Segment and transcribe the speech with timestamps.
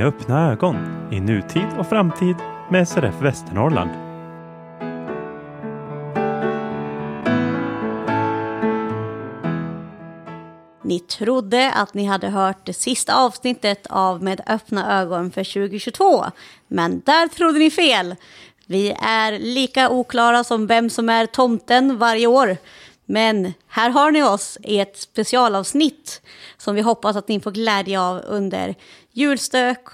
[0.00, 0.76] med öppna ögon
[1.12, 2.36] i nutid och framtid
[2.70, 3.90] med SRF Västernorrland.
[10.84, 16.24] Ni trodde att ni hade hört det sista avsnittet av Med öppna ögon för 2022.
[16.68, 18.16] Men där trodde ni fel.
[18.66, 22.56] Vi är lika oklara som vem som är tomten varje år.
[23.06, 26.22] Men här har ni oss i ett specialavsnitt
[26.56, 28.74] som vi hoppas att ni får glädje av under
[29.12, 29.88] julstök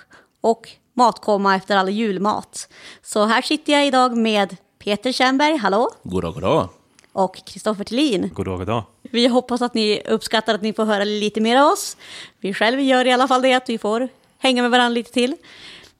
[0.47, 2.69] och matkomma efter all julmat.
[3.03, 5.91] Så här sitter jag idag med Peter Kärnberg, hallå?
[6.03, 6.69] Goddag, goddag.
[7.13, 8.31] Och Kristoffer Tillin.
[8.35, 8.85] God dag, god dag.
[9.03, 11.97] Vi hoppas att ni uppskattar att ni får höra lite mer av oss.
[12.41, 15.37] Vi själva gör i alla fall det, att vi får hänga med varandra lite till.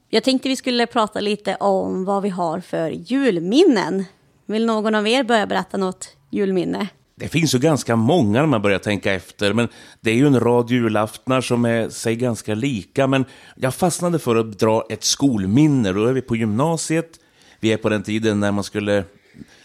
[0.09, 4.05] Jag tänkte vi skulle prata lite om vad vi har för julminnen.
[4.47, 6.89] Vill någon av er börja berätta något julminne?
[7.19, 9.69] Det finns ju ganska många när man börjar tänka efter, men
[10.01, 13.07] det är ju en rad julaftnar som är sig ganska lika.
[13.07, 13.25] Men
[13.57, 15.93] jag fastnade för att dra ett skolminne.
[15.93, 17.21] Då är vi på gymnasiet.
[17.61, 19.05] Vi är på den tiden när man skulle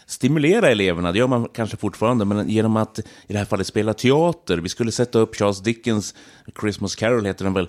[0.06, 3.94] stimulera eleverna, det gör man kanske fortfarande, men genom att i det här fallet spela
[3.94, 4.58] teater.
[4.58, 6.14] Vi skulle sätta upp Charles Dickens
[6.60, 7.68] Christmas Carol, heter den väl,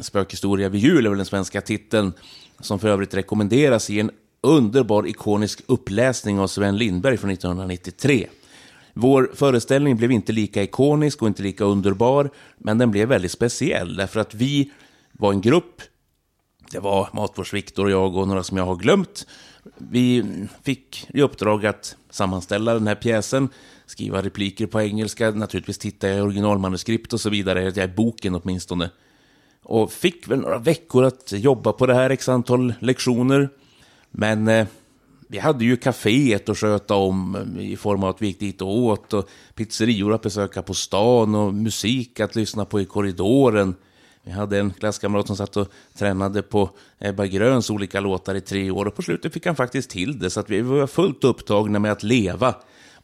[0.00, 2.12] Spökhistoria vid jul är väl den svenska titeln,
[2.60, 8.26] som för övrigt rekommenderas i en underbar ikonisk uppläsning av Sven Lindberg från 1993.
[8.94, 13.96] Vår föreställning blev inte lika ikonisk och inte lika underbar, men den blev väldigt speciell
[13.96, 14.70] därför att vi
[15.12, 15.82] var en grupp.
[16.70, 19.26] Det var Matvårds-Viktor och jag och några som jag har glömt.
[19.78, 20.24] Vi
[20.62, 23.48] fick i uppdrag att sammanställa den här pjäsen,
[23.86, 28.90] skriva repliker på engelska, naturligtvis titta i originalmanuskript och så vidare, i boken åtminstone.
[29.62, 33.48] Och fick väl några veckor att jobba på det här, x antal lektioner.
[34.10, 34.66] Men eh,
[35.30, 38.62] vi hade ju kaféet att sköta om mm, i form av att vi gick dit
[38.62, 43.74] och åt och pizzerior att besöka på stan och musik att lyssna på i korridoren.
[44.22, 48.70] Vi hade en klasskamrat som satt och tränade på Ebba Gröns olika låtar i tre
[48.70, 51.78] år och på slutet fick han faktiskt till det så att vi var fullt upptagna
[51.78, 52.54] med att leva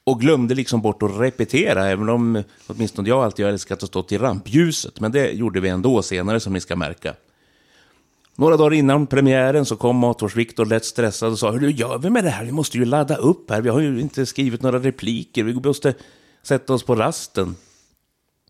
[0.05, 4.05] och glömde liksom bort att repetera, även om åtminstone jag alltid har älskat att stå
[4.09, 5.01] i rampljuset.
[5.01, 7.15] Men det gjorde vi ändå senare, som ni ska märka.
[8.39, 12.25] Några dagar innan premiären så kom Mators-Viktor lätt stressad och sa Hur gör vi med
[12.25, 12.45] det här?
[12.45, 13.61] Vi måste ju ladda upp här.
[13.61, 15.45] Vi har ju inte skrivit några repliker.
[15.45, 15.95] Vi måste
[16.43, 17.57] sätta oss på rasten.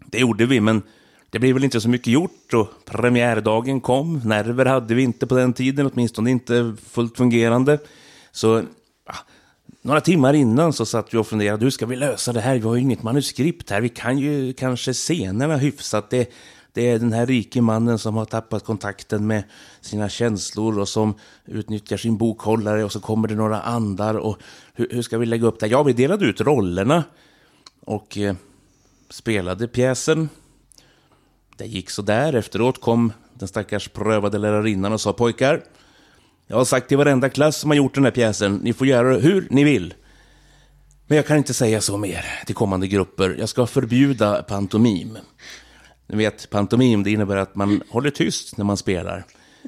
[0.06, 0.82] Det gjorde vi, men
[1.30, 4.20] det blev väl inte så mycket gjort och premiärdagen kom.
[4.24, 7.78] Nerver hade vi inte på den tiden, åtminstone inte fullt fungerande.
[8.32, 8.62] Så
[9.06, 9.14] ja,
[9.82, 12.54] några timmar innan så satt vi och funderade, hur ska vi lösa det här?
[12.54, 16.10] Vi har ju inget manuskript här, vi kan ju kanske scenerna hyfsat.
[16.10, 16.30] Det,
[16.72, 19.44] det är den här rike mannen som har tappat kontakten med
[19.86, 21.14] sina känslor och som
[21.44, 24.38] utnyttjar sin bokhållare och så kommer det några andar och
[24.74, 25.66] hur, hur ska vi lägga upp det?
[25.66, 27.04] Ja, vi delade ut rollerna
[27.80, 28.34] och eh,
[29.10, 30.28] spelade pjäsen.
[31.56, 32.32] Det gick så där.
[32.32, 35.62] Efteråt kom den stackars prövade lärarinnan och sa pojkar,
[36.46, 39.08] jag har sagt till varenda klass som har gjort den här pjäsen, ni får göra
[39.08, 39.94] det hur ni vill.
[41.06, 43.36] Men jag kan inte säga så mer till kommande grupper.
[43.38, 45.18] Jag ska förbjuda pantomim.
[46.06, 49.24] Ni vet, pantomim, det innebär att man håller tyst när man spelar.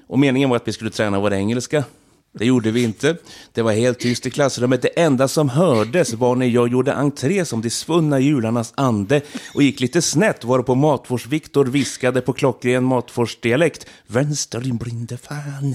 [0.06, 1.84] Och meningen var att vi skulle träna vår engelska.
[2.32, 3.16] Det gjorde vi inte.
[3.52, 4.82] Det var helt tyst i klassrummet.
[4.82, 9.20] Det enda som hördes var när jag gjorde entré som de svunna jularnas ande
[9.54, 13.86] och gick lite snett, varpå Matvårds-Viktor viskade på klockren Matfors-dialekt.
[14.06, 15.74] Vänster din blinde fan.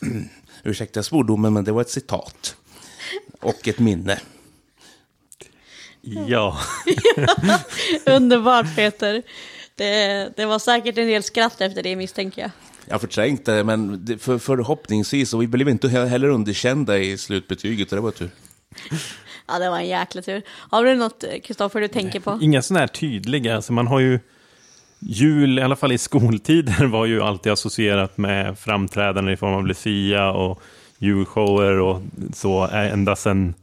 [0.62, 2.56] Ursäkta svordomen, men det var ett citat.
[3.40, 4.20] Och ett minne.
[6.02, 6.58] Ja.
[8.06, 9.22] Underbart Peter.
[9.74, 12.50] Det, det var säkert en del skratt efter det misstänker jag.
[12.90, 17.90] Jag förträngt det, men det, för, förhoppningsvis, och vi blev inte heller underkända i slutbetyget,
[17.90, 18.30] det var tur.
[19.48, 20.42] Ja, det var en jäkla tur.
[20.48, 22.38] Har du något, Kristoffer, du tänker på?
[22.42, 24.20] Inga sådana här tydliga, alltså man har ju
[24.98, 29.66] jul, i alla fall i skoltider, var ju alltid associerat med framträdanden i form av
[29.66, 30.62] Lucia och
[30.98, 32.02] julshower och
[32.34, 33.54] så ända sedan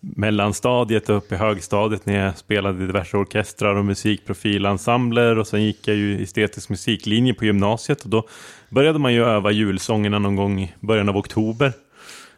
[0.00, 5.62] mellanstadiet och upp i högstadiet när jag spelade i diverse orkestrar och musikprofilensembler och sen
[5.62, 8.02] gick jag ju estetisk musiklinje på gymnasiet.
[8.02, 8.28] Och då
[8.68, 11.72] började man ju öva julsångerna någon gång i början av oktober.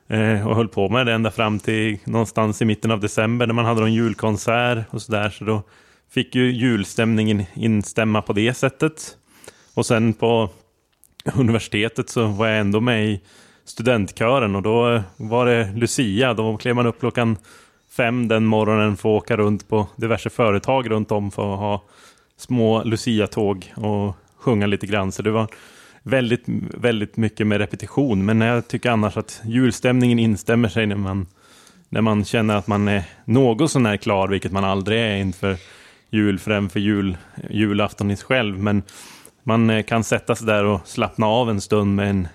[0.09, 3.55] Eh, och höll på med det ända fram till någonstans i mitten av december när
[3.55, 5.31] man hade någon julkonsert och sådär.
[5.31, 5.63] Så då
[6.11, 9.17] fick ju julstämningen instämma på det sättet.
[9.75, 10.51] Och sen på
[11.35, 13.21] universitetet så var jag ändå med i
[13.65, 16.35] studentkören och då eh, var det Lucia.
[16.35, 17.37] Då klev man upp klockan
[17.97, 21.83] fem den morgonen för att åka runt på diverse företag runt om för att ha
[22.37, 25.13] små Lucia-tåg och sjunga lite grann.
[25.13, 25.49] Så det var
[26.03, 26.45] väldigt,
[26.75, 28.25] väldigt mycket med repetition.
[28.25, 31.27] Men jag tycker annars att julstämningen instämmer sig när man,
[31.89, 35.57] när man känner att man är något sånär klar, vilket man aldrig är inför
[36.11, 37.17] jul, för jul,
[37.51, 38.59] julafton i sig själv.
[38.59, 38.83] Men
[39.43, 42.29] man eh, kan sätta sig där och slappna av en stund med en,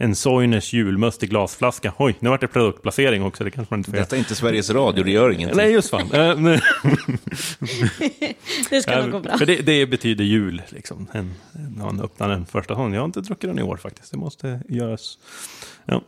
[0.00, 1.92] en Soiners julmust i glasflaska.
[1.98, 4.70] Oj, nu vart det produktplacering också, det kanske man inte får Detta är inte Sveriges
[4.70, 5.56] Radio, det gör ingenting.
[5.56, 6.10] Nej, just fan.
[6.18, 6.34] Eh.
[8.70, 9.38] Det ska nog gå bra.
[9.38, 11.06] För det, det betyder jul, liksom.
[11.12, 12.92] En, när man öppnar den första gången.
[12.92, 15.18] Jag har inte druckit den i år faktiskt, det måste göras.
[15.84, 16.02] Ja.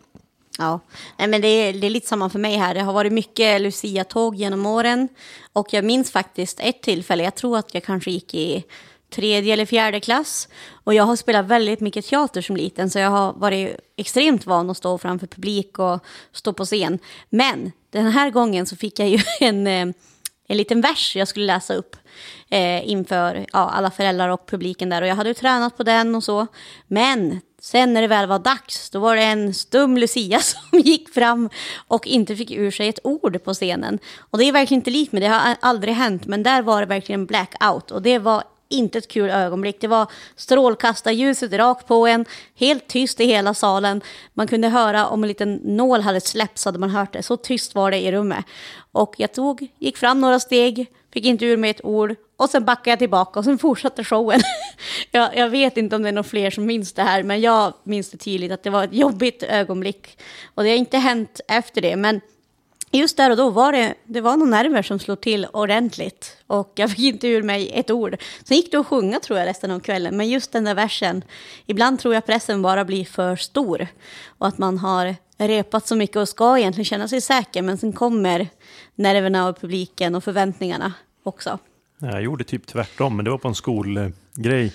[0.59, 0.81] Ja,
[1.19, 2.75] Nej, men det är, det är lite samma för mig här.
[2.75, 5.09] Det har varit mycket Lucia-tåg genom åren.
[5.53, 8.65] Och jag minns faktiskt ett tillfälle, jag tror att jag kanske gick i
[9.11, 10.49] tredje eller fjärde klass.
[10.85, 14.71] Och jag har spelat väldigt mycket teater som liten, så jag har varit extremt van
[14.71, 16.99] att stå framför publik och stå på scen.
[17.29, 19.95] Men den här gången så fick jag ju en, eh,
[20.49, 21.97] en liten vers jag skulle läsa upp
[22.49, 25.03] eh, inför ja, alla föräldrar och publiken där.
[25.03, 26.47] Och jag hade ju tränat på den och så.
[26.87, 31.15] Men sen när det väl var dags, då var det en stum Lucia som gick
[31.15, 31.51] fram
[31.89, 33.99] och inte fick ur sig ett ord på scenen.
[34.19, 36.87] Och det är verkligen inte likt mig, det har aldrig hänt, men där var det
[36.87, 37.91] verkligen blackout.
[37.91, 39.81] Och det var inte ett kul ögonblick.
[39.81, 40.07] Det var
[40.37, 42.25] strålkastarljuset rakt på en,
[42.55, 44.01] helt tyst i hela salen.
[44.35, 47.23] Man kunde höra om en liten nål hade släppts hade man hört det.
[47.23, 48.45] Så tyst var det i rummet.
[48.93, 52.65] Och jag tog, gick fram några steg, fick inte ur mig ett ord och sen
[52.65, 54.41] backade jag tillbaka och sen fortsatte showen.
[55.11, 57.75] jag, jag vet inte om det är någon fler som minns det här, men jag
[57.85, 60.19] minns det tydligt att det var ett jobbigt ögonblick.
[60.55, 62.21] Och det har inte hänt efter det, men
[62.99, 66.37] just där och då var det, det var några nerver som slog till ordentligt.
[66.47, 68.17] Och jag fick inte ur mig ett ord.
[68.45, 70.17] Sen gick det att sjunga tror jag resten av kvällen.
[70.17, 71.25] Men just den där versen,
[71.67, 73.87] ibland tror jag pressen bara blir för stor.
[74.27, 77.63] Och att man har repat så mycket och ska egentligen känna sig säker.
[77.63, 78.49] Men sen kommer
[78.95, 80.93] nerverna av publiken och förväntningarna
[81.23, 81.59] också.
[81.99, 84.73] Jag gjorde typ tvärtom, men det var på en skolgrej.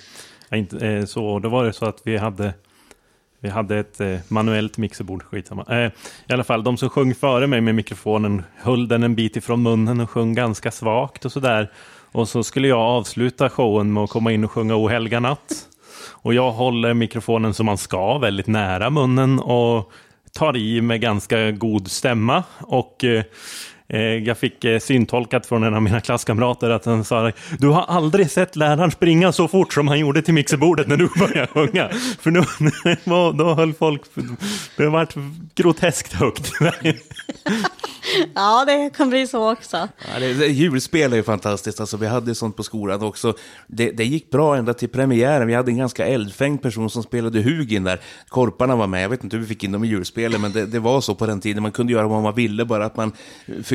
[0.51, 2.53] Inte, eh, så, då var det så att vi hade
[3.40, 5.66] vi hade ett eh, manuellt mixerbord, skitsamma.
[5.70, 5.92] Eh,
[6.28, 9.64] I alla fall, de som sjöng före mig med mikrofonen höll den en bit ifrån
[9.64, 11.72] munnen och sjöng ganska svagt och sådär.
[12.12, 15.68] Och så skulle jag avsluta showen med att komma in och sjunga O helga natt.
[16.10, 19.92] Och jag håller mikrofonen som man ska, väldigt nära munnen och
[20.32, 22.44] tar i med ganska god stämma.
[22.60, 23.24] Och eh, Eh,
[23.88, 28.32] jag fick eh, syntolkat från en av mina klasskamrater att han sa Du har aldrig
[28.32, 31.90] sett läraren springa så fort som han gjorde till mixerbordet när du började sjunga.
[32.20, 32.44] För nu,
[33.38, 34.02] då höll folk...
[34.78, 35.16] Det varit
[35.56, 36.52] groteskt högt.
[38.36, 39.78] ja, det kan bli så också.
[40.14, 41.80] Ja, det, det, julspel är ju fantastiskt.
[41.80, 43.34] Alltså, vi hade sånt på skolan också.
[43.68, 45.48] Det, det gick bra ända till premiären.
[45.48, 48.00] Vi hade en ganska eldfängd person som spelade Hugin där.
[48.28, 49.04] Korparna var med.
[49.04, 51.16] Jag vet inte hur vi fick in dem i julspelet, men det, det var så
[51.16, 51.64] på den tiden.
[51.64, 53.12] Man kunde göra vad man ville, bara att man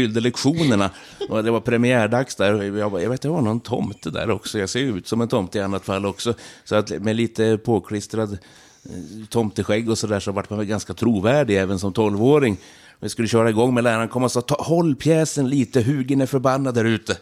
[0.00, 0.90] fyllde lektionerna.
[1.28, 2.62] Och det var premiärdags där.
[2.62, 4.58] Jag, jag vet, det var någon tomte där också.
[4.58, 6.34] Jag ser ut som en tomte i annat fall också.
[6.64, 11.58] Så att med lite påklistrad eh, tomteskägg och sådär så vart man väl ganska trovärdig
[11.58, 12.56] även som tolvåring.
[13.00, 16.74] Vi skulle köra igång med läraren kom och sa håll pjäsen lite, Hugin är förbannad
[16.74, 17.16] där ute.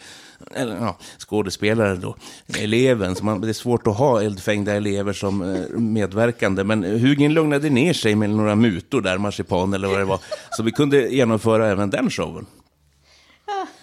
[0.55, 2.17] Eller ja, skådespelaren då,
[2.59, 3.15] eleven.
[3.15, 6.65] Så man, det är svårt att ha eldfängda elever som eh, medverkande.
[6.65, 10.21] Men Hugin lugnade ner sig med några mutor där, marsipan eller vad det var.
[10.51, 12.47] Så vi kunde genomföra även den showen.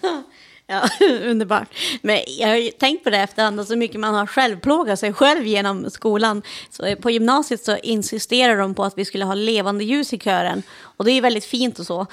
[0.68, 0.88] Ja,
[1.22, 1.68] underbart.
[2.02, 5.12] Men jag har ju tänkt på det efterhand, alltså så mycket man har självplågat sig
[5.12, 6.42] själv genom skolan.
[6.70, 10.62] Så på gymnasiet så insisterade de på att vi skulle ha levande ljus i kören.
[10.78, 12.06] Och det är väldigt fint och så.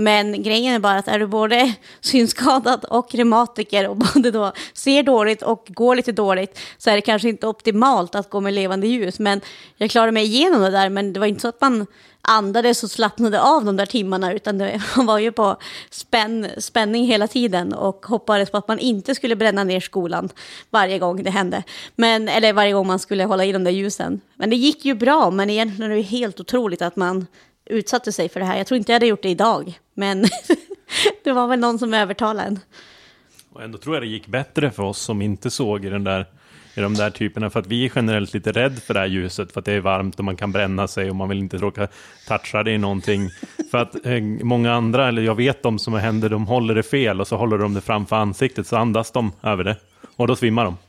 [0.00, 5.02] Men grejen är bara att är du både synskadad och reumatiker och både då ser
[5.02, 8.86] dåligt och går lite dåligt så är det kanske inte optimalt att gå med levande
[8.86, 9.18] ljus.
[9.18, 9.40] Men
[9.76, 11.86] jag klarade mig igenom det där, men det var inte så att man
[12.20, 15.56] andades och slappnade av de där timmarna utan det, man var ju på
[15.90, 20.28] spänn, spänning hela tiden och hoppades på att man inte skulle bränna ner skolan
[20.70, 21.62] varje gång det hände.
[21.96, 24.20] Men, eller varje gång man skulle hålla i de där ljusen.
[24.36, 27.26] Men det gick ju bra, men egentligen är det helt otroligt att man
[27.66, 28.58] utsatte sig för det här.
[28.58, 30.24] Jag tror inte jag hade gjort det idag, men
[31.24, 32.60] det var väl någon som övertalade en.
[33.52, 36.26] Och ändå tror jag det gick bättre för oss som inte såg i den där
[36.74, 37.50] i de där typerna.
[37.50, 39.52] För att vi är generellt lite rädd för det här ljuset.
[39.52, 41.88] För att det är varmt och man kan bränna sig och man vill inte råka
[42.28, 43.30] toucha det i någonting.
[43.70, 47.20] för att eh, många andra, eller jag vet de som händer, de håller det fel
[47.20, 49.76] och så håller de det framför ansiktet så andas de över det.
[50.16, 50.76] Och då svimmar de.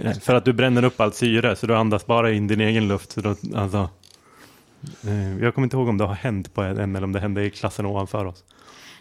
[0.00, 0.14] Mm.
[0.14, 3.12] För att du bränner upp allt syre så du andas bara in din egen luft.
[3.12, 3.88] Så då, alltså,
[5.06, 7.44] Eh, jag kommer inte ihåg om det har hänt på en eller om det hände
[7.44, 8.44] i klassen ovanför oss.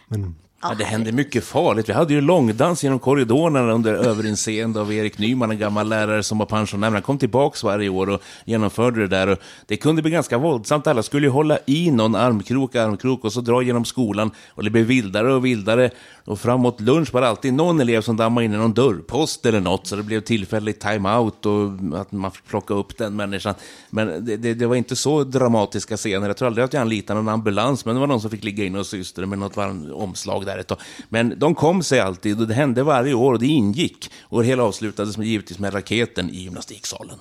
[0.08, 0.36] Men...
[0.62, 1.90] Ja, det hände mycket farligt.
[1.90, 6.38] Vi hade ju långdans genom korridorerna under överinseende av Erik Nyman, en gammal lärare som
[6.38, 6.92] var pensionär.
[6.92, 9.28] Han kom tillbaka varje år och genomförde det där.
[9.28, 10.88] Och det kunde bli ganska våldsamt.
[10.88, 14.32] Alla skulle ju hålla i någon armkrok, armkrok och så dra genom skolan.
[14.50, 15.92] Och det blev vildare och vildare.
[16.26, 19.60] Och framåt lunch var det alltid någon elev som dammade in i någon dörrpost eller
[19.60, 19.88] något.
[19.88, 23.54] Så det blev tillfälligt time-out och att man fick plocka upp den människan.
[23.90, 26.28] Men det, det, det, var inte så dramatiska scener.
[26.28, 28.66] Jag tror aldrig att jag anlitade någon ambulans, men det var någon som fick ligga
[28.66, 29.58] in och syster med något
[29.94, 30.80] omslag där ett tag.
[31.10, 34.12] Men de kom sig alltid och det hände varje år och det ingick.
[34.24, 37.18] Och det hela avslutades med, givetvis med raketen i gymnastiksalen.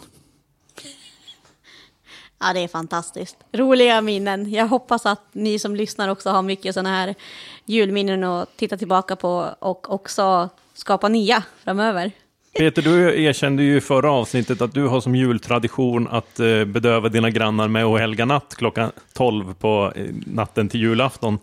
[2.40, 3.36] Ja, det är fantastiskt.
[3.52, 4.52] Roliga minnen.
[4.52, 7.14] Jag hoppas att ni som lyssnar också har mycket sådana här
[7.64, 12.12] julminnen att titta tillbaka på och också skapa nya framöver.
[12.58, 17.08] Peter, du erkände ju i förra avsnittet att du har som jultradition att eh, bedöva
[17.08, 21.38] dina grannar med och helga natt klockan 12 på eh, natten till julafton.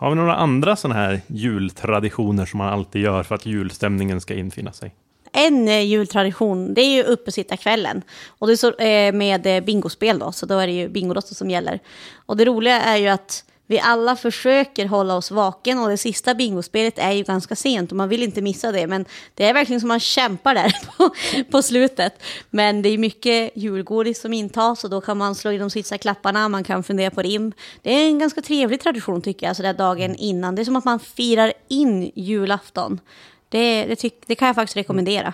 [0.00, 4.34] Har vi några andra sådana här jultraditioner som man alltid gör för att julstämningen ska
[4.34, 4.94] infinna sig?
[5.32, 8.02] En eh, jultradition, det är ju uppesittarkvällen.
[8.28, 11.34] Och det är så, eh, med eh, bingospel då, så då är det ju Bingolotto
[11.34, 11.78] som gäller.
[12.26, 16.34] Och det roliga är ju att vi alla försöker hålla oss vaken och det sista
[16.34, 18.86] bingospelet är ju ganska sent och man vill inte missa det.
[18.86, 21.10] Men det är verkligen som man kämpar där på,
[21.50, 22.22] på slutet.
[22.50, 25.98] Men det är mycket julgodis som intas och då kan man slå in de sista
[25.98, 27.52] klapparna, man kan fundera på rim.
[27.82, 30.54] Det är en ganska trevlig tradition tycker jag, så där dagen innan.
[30.54, 33.00] Det är som att man firar in julafton.
[33.48, 35.32] Det, det, tyck, det kan jag faktiskt rekommendera.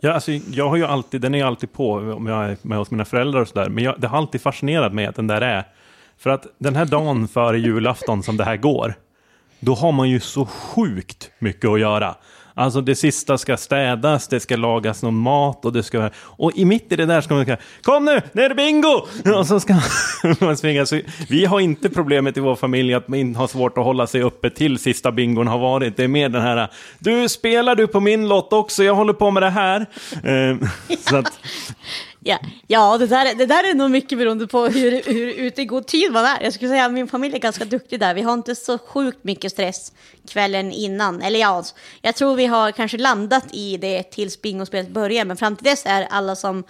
[0.00, 2.90] Ja, alltså, jag har ju alltid, den är alltid på om jag är med hos
[2.90, 3.68] mina föräldrar och sådär.
[3.68, 5.64] Men jag, det har alltid fascinerat mig att den där är.
[6.18, 8.94] För att den här dagen före julafton som det här går,
[9.60, 12.14] då har man ju så sjukt mycket att göra.
[12.58, 16.10] Alltså det sista ska städas, det ska lagas någon mat och det ska...
[16.16, 19.06] Och i mitt i det där ska man säga Kom nu, nu är det bingo!
[19.38, 19.76] Och så ska
[20.40, 20.86] man springa.
[20.86, 24.22] Så vi har inte problemet i vår familj att man har svårt att hålla sig
[24.22, 25.96] uppe till sista bingon har varit.
[25.96, 28.84] Det är mer den här Du, spelar du på min lott också?
[28.84, 29.86] Jag håller på med det här.
[30.24, 30.60] Ehm,
[31.08, 31.40] så att,
[32.28, 35.64] Ja, ja det, där, det där är nog mycket beroende på hur, hur ute i
[35.64, 36.42] god tid man är.
[36.42, 38.14] Jag skulle säga att min familj är ganska duktig där.
[38.14, 39.92] Vi har inte så sjukt mycket stress
[40.28, 41.22] kvällen innan.
[41.22, 41.64] Eller ja,
[42.02, 45.24] jag tror vi har kanske landat i det tills bingospelet börjar.
[45.24, 46.64] Men fram till dess är alla som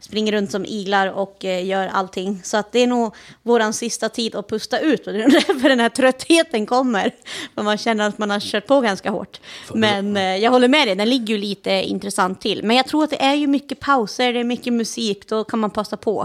[0.00, 2.40] springer runt som iglar och eh, gör allting.
[2.44, 5.04] Så att det är nog våran sista tid att pusta ut.
[5.04, 7.10] För den här tröttheten kommer.
[7.54, 9.40] För man känner att man har kört på ganska hårt.
[9.74, 12.64] Men eh, jag håller med dig, den ligger ju lite intressant till.
[12.64, 15.03] Men jag tror att det är ju mycket pauser, det är mycket musik.
[15.28, 16.22] Då kan man passa på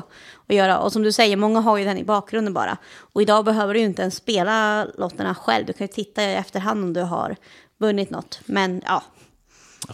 [0.47, 0.79] att göra.
[0.79, 2.77] Och som du säger, många har ju den i bakgrunden bara.
[2.97, 5.65] Och idag behöver du ju inte ens spela lotterna själv.
[5.65, 7.35] Du kan ju titta i efterhand om du har
[7.77, 8.39] vunnit något.
[8.45, 9.03] Men ja,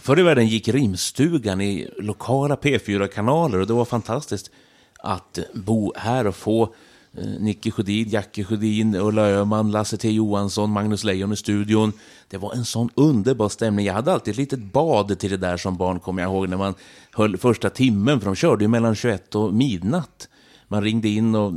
[0.00, 4.50] Förr i världen gick rimstugan i lokala P4-kanaler och det var fantastiskt
[4.98, 6.74] att bo här och få
[7.18, 11.92] Eh, Nicky Nicke Sjödin, Jacke Sjödin, Ulla Öhman, Lasse T Johansson, Magnus Leijon i studion.
[12.28, 13.86] Det var en sån underbar stämning.
[13.86, 16.56] Jag hade alltid ett litet bad till det där som barn, kommer jag ihåg, när
[16.56, 16.74] man
[17.12, 20.28] höll första timmen, för de körde ju mellan 21 och midnatt.
[20.68, 21.52] Man ringde in och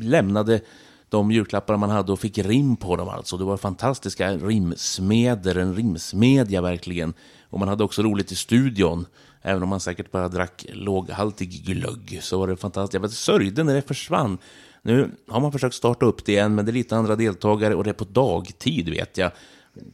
[0.00, 0.60] lämnade
[1.08, 3.36] de julklappar man hade och fick rim på dem alltså.
[3.36, 7.14] Det var fantastiska rimsmeder, en rimsmedja verkligen.
[7.50, 9.06] Och man hade också roligt i studion.
[9.46, 13.02] Även om man säkert bara drack låghaltig glögg så var det fantastiskt.
[13.02, 14.38] Jag sörjde när det försvann.
[14.82, 17.84] Nu har man försökt starta upp det igen, men det är lite andra deltagare och
[17.84, 19.30] det är på dagtid vet jag.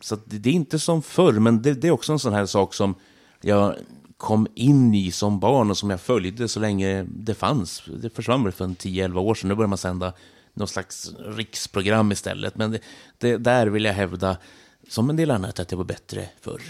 [0.01, 2.75] Så det är inte som förr, men det, det, är också en sån här sak
[2.75, 2.95] som
[3.41, 3.75] jag
[4.17, 7.83] kom in i som barn och som jag följde så länge det fanns.
[8.03, 9.49] Det försvann väl för en 10-11 år sedan.
[9.49, 10.13] Nu börjar man sända
[10.55, 12.57] något slags riksprogram istället.
[12.57, 12.81] Men det,
[13.19, 14.37] det, där vill jag hävda,
[14.89, 16.63] som en del annat, att det var bättre förr.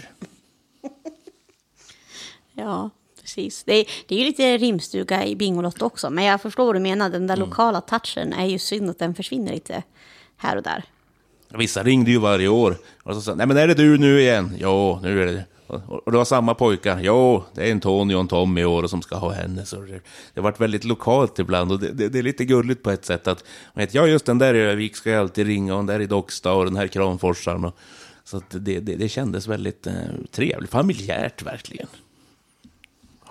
[2.53, 2.89] Ja,
[3.21, 3.63] precis.
[3.63, 6.79] Det är, det är ju lite rimstuga i Bingolotto också, men jag förstår vad du
[6.79, 7.09] menar.
[7.09, 7.49] Den där mm.
[7.49, 9.83] lokala touchen är ju synd att den försvinner lite
[10.37, 10.83] här och där.
[11.49, 12.77] Vissa ringde ju varje år.
[13.03, 14.55] Och så sa, nej men är det du nu igen?
[14.59, 16.99] Ja, nu är det och det var samma pojkar.
[17.01, 19.65] Jo, det är en Tony och en Tom i år som ska ha henne.
[19.65, 20.01] Så det, det
[20.35, 23.27] har varit väldigt lokalt ibland och det, det, det, är lite gulligt på ett sätt.
[23.27, 23.43] att
[23.73, 26.05] vet, Ja, just den där i Övik ska jag alltid ringa och den där i
[26.05, 27.65] Docksta och den här Kramforsaren.
[27.65, 27.77] Och,
[28.23, 29.93] så det, det, det kändes väldigt eh,
[30.31, 31.87] trevligt, familjärt verkligen.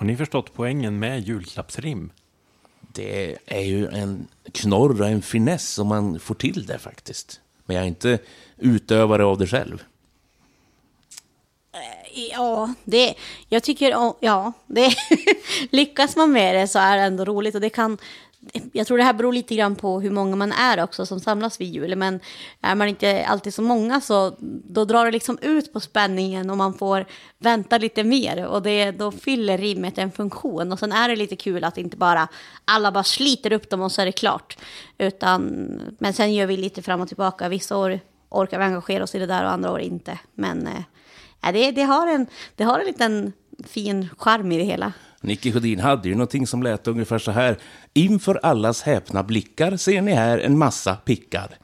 [0.02, 2.12] Har ni förstått poängen med julklappsrim?
[2.80, 7.40] Det är ju en knorr och en finess om man får till det faktiskt.
[7.64, 8.18] Men jag är inte
[8.58, 9.82] utövare av det själv.
[12.30, 13.14] Ja, det,
[13.48, 14.94] jag tycker, ja, det,
[15.70, 17.98] lyckas man med det så är det ändå roligt och det kan,
[18.72, 21.60] jag tror det här beror lite grann på hur många man är också som samlas
[21.60, 21.96] vid jul.
[21.96, 22.20] Men
[22.60, 26.56] är man inte alltid så många så då drar det liksom ut på spänningen och
[26.56, 27.06] man får
[27.38, 28.46] vänta lite mer.
[28.46, 30.72] Och det, då fyller rimmet en funktion.
[30.72, 32.28] Och sen är det lite kul att inte bara
[32.64, 34.58] alla bara sliter upp dem och så är det klart.
[34.98, 35.42] Utan,
[35.98, 37.48] men sen gör vi lite fram och tillbaka.
[37.48, 40.18] Vissa år orkar vi engagera oss i det där och andra år inte.
[40.34, 43.32] Men äh, det, det, har en, det har en liten
[43.64, 44.92] fin charm i det hela.
[45.22, 47.58] Nicke Sjödin hade ju någonting som lät ungefär så här.
[47.94, 51.58] Inför allas häpna blickar ser ni här en massa pickar.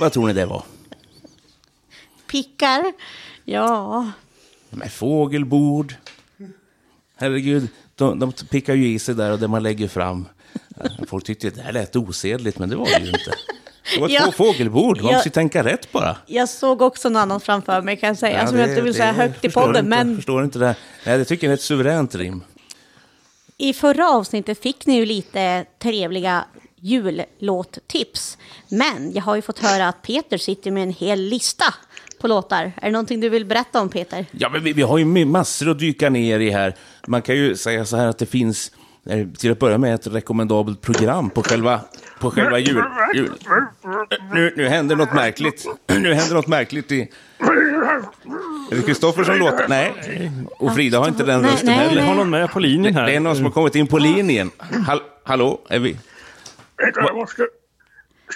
[0.00, 0.62] Vad tror ni det var?
[2.26, 2.92] Pickar?
[3.44, 4.10] Ja...
[4.70, 5.94] Med fågelbord.
[7.16, 10.26] Herregud, de, de pickar ju i sig där och det man lägger fram.
[11.08, 13.34] Folk tyckte det här lät osedligt, men det var det ju inte.
[13.94, 16.16] Det var ja, två fågelbord, man måste ju tänka rätt bara.
[16.26, 18.82] Jag såg också någon annan framför mig kan jag säga, ja, som det, jag inte
[18.82, 19.76] vill säga högt i podden.
[19.76, 20.16] Inte, men...
[20.16, 20.76] förstår inte det.
[21.06, 22.42] Nej, jag tycker det är ett suveränt rim.
[23.58, 26.44] I förra avsnittet fick ni ju lite trevliga
[26.76, 28.38] jullåttips.
[28.68, 31.74] Men jag har ju fått höra att Peter sitter med en hel lista
[32.20, 32.72] på låtar.
[32.76, 34.26] Är det någonting du vill berätta om Peter?
[34.30, 36.76] Ja, men vi, vi har ju massor att dyka ner i här.
[37.06, 38.72] Man kan ju säga så här att det finns,
[39.38, 41.80] till att börja med, ett rekommendabelt program på själva,
[42.20, 42.82] på själva jul...
[43.14, 43.32] jul.
[44.32, 45.66] Nu, nu händer något märkligt.
[45.86, 47.10] Nu händer något märkligt i...
[48.70, 49.68] Är det Kristoffer som låter?
[49.68, 49.92] Nej.
[50.50, 52.02] Och Frida har inte den Nej, rösten nej, heller.
[52.02, 53.06] Har någon med på linjen här?
[53.06, 54.50] Det är någon som har kommit in på linjen.
[54.86, 55.96] Hall hallå, är vi...
[56.94, 57.46] Jag måste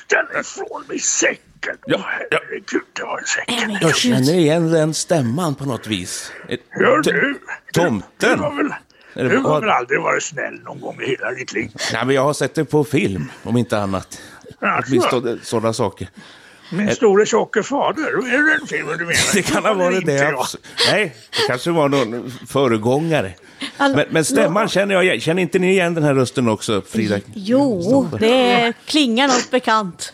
[0.07, 1.77] ställa ifrån mig säcken.
[1.87, 2.41] Ja, ja.
[2.41, 3.83] Herregud, det var en säck.
[3.83, 6.33] Jag känner igen den stämman på något vis.
[6.49, 7.41] Eh, Hör du?
[7.73, 8.39] Tomten?
[8.39, 8.75] Du har väl, det
[9.15, 11.71] du har väl aldrig varit snäll någon gång i hela ditt liv?
[11.93, 14.21] Nej, men jag har sett det på film, om inte annat.
[14.61, 14.91] Alltså.
[14.93, 16.09] Åtminstone sådana saker.
[16.73, 19.15] Min store tjocke fader, är det den filmen du menar?
[19.35, 20.19] Det kan ha varit det.
[20.33, 20.57] abs-
[20.91, 23.33] Nej, det kanske var någon föregångare.
[23.77, 25.21] Alltså, Men, men stämman känner jag igen.
[25.21, 27.19] Känner inte ni igen den här rösten också, Frida?
[27.35, 30.13] Jo, det klingar något bekant.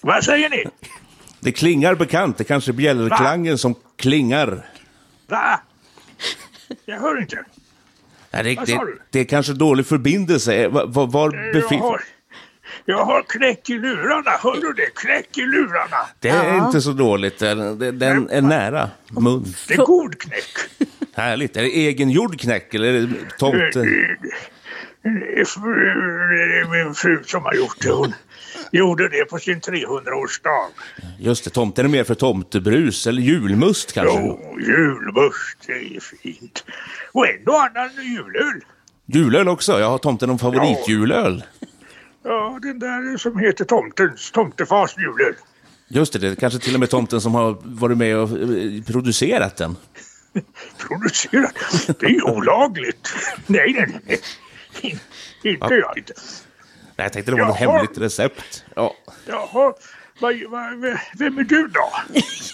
[0.00, 0.64] Vad säger ni?
[1.40, 2.38] Det klingar bekant.
[2.38, 4.66] Det kanske är bjällerklangen som klingar.
[5.28, 5.60] Va?
[6.84, 7.44] Jag hör inte.
[8.42, 10.68] Nej, det, det, det är kanske dålig förbindelse.
[10.68, 11.82] Var, var, var Jag befinner...
[11.82, 12.00] har,
[12.84, 14.30] jag har knäck i lurarna.
[14.30, 14.94] Hör du det?
[14.94, 15.96] Knäck i lurarna.
[16.20, 16.66] Det är Ja.
[16.66, 17.38] inte så dåligt.
[17.38, 18.90] Den, den- är nära
[19.20, 19.44] mun.
[19.68, 20.56] Det är god knäck.
[21.14, 21.56] Härligt.
[21.56, 23.82] Är det egengjord knäck eller är det tomte?
[25.02, 27.90] det är min fru som har gjort det.
[27.90, 28.12] Hon
[28.72, 30.66] gjorde det på sin 300-årsdag.
[31.18, 34.18] Just det, tomten är mer för tomtebrus eller julmust kanske.
[34.20, 36.64] Jo, julmust, det är fint.
[37.16, 38.60] Och en och annan julöl.
[39.06, 39.80] Julöl också.
[39.80, 41.44] Jag har tomten någon favoritjulöl.
[42.24, 45.34] Ja, den där som heter Tomtens, Tomtefars julöl.
[45.88, 48.82] Just det, det är kanske till och med tomten som har varit med och eh,
[48.86, 49.76] producerat den.
[50.88, 51.54] Producerat.
[52.00, 53.08] Det är olagligt.
[53.46, 54.20] Nej, nej, nej.
[54.80, 54.98] In-
[55.42, 56.12] Inte jag inte.
[56.96, 57.72] Nej, jag tänkte det var något Jaha.
[57.72, 58.64] hemligt recept.
[58.76, 58.94] Ja.
[59.26, 59.72] Jaha,
[61.18, 61.92] vem är du då?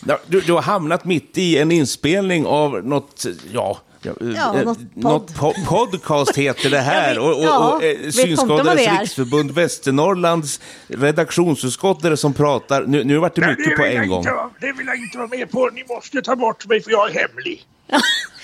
[0.06, 4.64] Ja, Du, du har hamnat mitt i en inspelning av något, ja, ja, Ja, eh,
[4.64, 7.14] något något po- podcast heter det här.
[7.14, 12.34] Jag vet- och och, ja, och eh, Synskadades det riksförbund Västernorrlands redaktionsutskott är det som
[12.34, 12.82] pratar.
[12.86, 14.18] Nu, nu vart det Nej, mycket på vill jag en gång.
[14.18, 15.70] Inte, det vill jag inte vara med på.
[15.72, 17.64] Ni måste ta bort mig för jag är hemlig.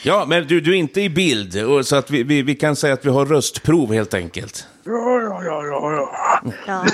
[0.02, 2.76] Ja, men du, du är inte i bild, och så att vi, vi, vi kan
[2.76, 4.66] säga att vi har röstprov helt enkelt.
[4.84, 6.52] Ja, ja, ja, ja, ja.
[6.66, 6.84] Ja.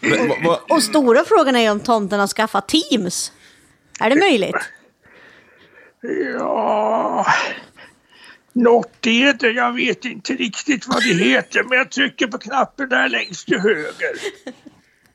[0.00, 3.32] Men, va, va, Och stora frågan är om tomten har skaffat Teams.
[4.00, 4.56] Är det möjligt?
[6.38, 7.26] Ja,
[8.52, 9.50] något är det.
[9.50, 13.58] Jag vet inte riktigt vad det heter, men jag trycker på knappen där längst till
[13.58, 14.14] höger.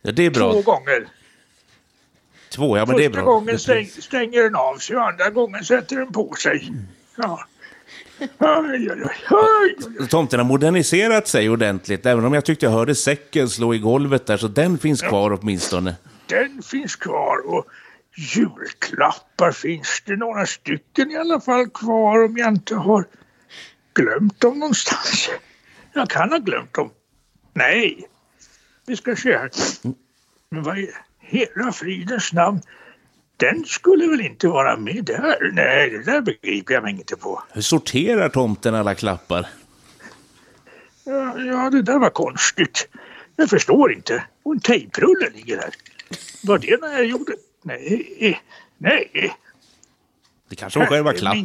[0.01, 0.51] ja, det är bra.
[0.51, 1.07] Två gånger.
[2.49, 3.31] Två, ja men det är Första bra.
[3.33, 6.71] gången stäng, stänger den av sig och andra gången sätter den på sig.
[7.17, 7.45] Ja.
[8.19, 9.11] Oj, oj,
[9.99, 10.07] oj.
[10.07, 14.25] Tomten har moderniserat sig ordentligt, även om jag tyckte jag hörde säcken slå i golvet
[14.25, 15.95] där, så den finns kvar åtminstone.
[16.27, 17.65] Den finns kvar och
[18.35, 23.05] julklappar finns det några stycken i alla fall kvar om jag inte har
[23.95, 25.29] glömt dem någonstans.
[25.93, 26.91] Jag kan ha glömt dem.
[27.53, 28.07] Nej,
[28.85, 29.49] vi ska se här.
[30.49, 32.61] Men vad i hela fridens namn?
[33.37, 35.51] Den skulle väl inte vara med där?
[35.53, 37.43] Nej, det där begriper jag mig inte på.
[37.51, 39.47] Hur sorterar tomten alla klappar?
[41.03, 42.87] Ja, ja, det där var konstigt.
[43.35, 44.23] Jag förstår inte.
[44.43, 45.69] Och en tejprulle ligger där.
[46.43, 47.33] Var det när jag gjorde?
[47.61, 48.41] Nej,
[48.77, 49.35] nej.
[50.49, 51.35] Det kanske var själva klapp.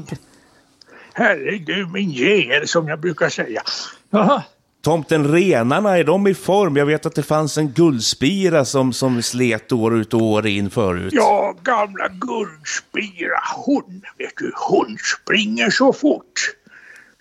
[1.15, 3.63] Herregud, min gel som jag brukar säga.
[4.11, 4.43] Jaha,
[4.83, 6.77] Tomten, renarna, är de i form?
[6.77, 10.71] Jag vet att det fanns en guldspira som, som slet år ut och år in
[10.71, 11.13] förut.
[11.13, 13.41] ja, gamla Guldspira.
[13.57, 16.33] Hon, vet du, hon springer så fort.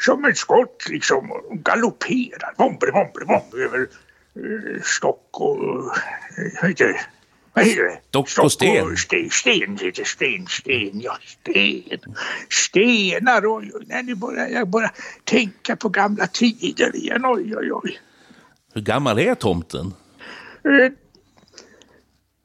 [0.01, 1.31] Som ett skott liksom.
[1.31, 2.53] och Galopperar.
[2.57, 3.79] Vombre, vombre, vombre över
[4.35, 5.85] eh, stock och...
[6.77, 6.95] eh,
[7.59, 7.99] vad heter det?
[8.49, 8.97] Sten.
[8.97, 11.99] Sten, sten heter sten, sten, ja sten.
[12.49, 13.63] Stenar och...
[13.85, 14.91] Nej, nu börjar jag bara
[15.23, 17.25] tänka på gamla tider igen.
[17.25, 17.99] Oj, oj, oj.
[18.73, 19.93] Hur gammal är tomten?
[20.63, 20.91] Eh,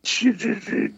[0.07, 0.93] tj-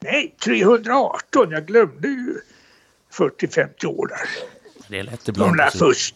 [0.00, 1.50] Nej, 318.
[1.50, 2.34] Jag glömde ju
[3.12, 4.18] 40-50 år där.
[4.88, 5.56] Det är lätt De ibland.
[5.56, 6.14] där först...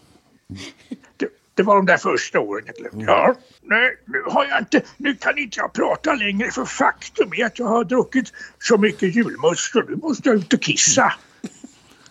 [1.16, 3.12] Det, det var de där första åren jag glömde.
[3.12, 4.82] Ja, nej, nu har jag inte...
[4.96, 9.16] Nu kan inte jag prata längre för faktum är att jag har druckit så mycket
[9.16, 11.12] julmust och nu måste jag ut och kissa.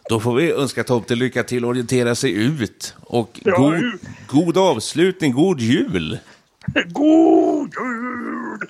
[0.09, 2.95] Då får vi önska tomten lycka till orientera sig ut.
[3.01, 3.83] Och Ja, god,
[4.27, 6.19] god avslutning, god jul!
[6.85, 8.69] God jul!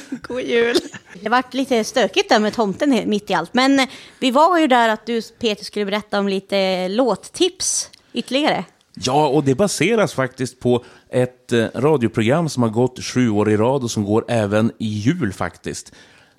[0.22, 0.76] God jul!
[1.20, 3.54] Det vart lite stökigt där med tomten mitt i allt.
[3.54, 3.86] Men
[4.18, 8.64] vi var ju där att du, Peter, skulle berätta om lite låttips ytterligare.
[8.94, 13.56] Ja, och det baseras faktiskt på ett eh, radioprogram som har gått sju år i
[13.56, 15.92] rad och som går även i jul faktiskt.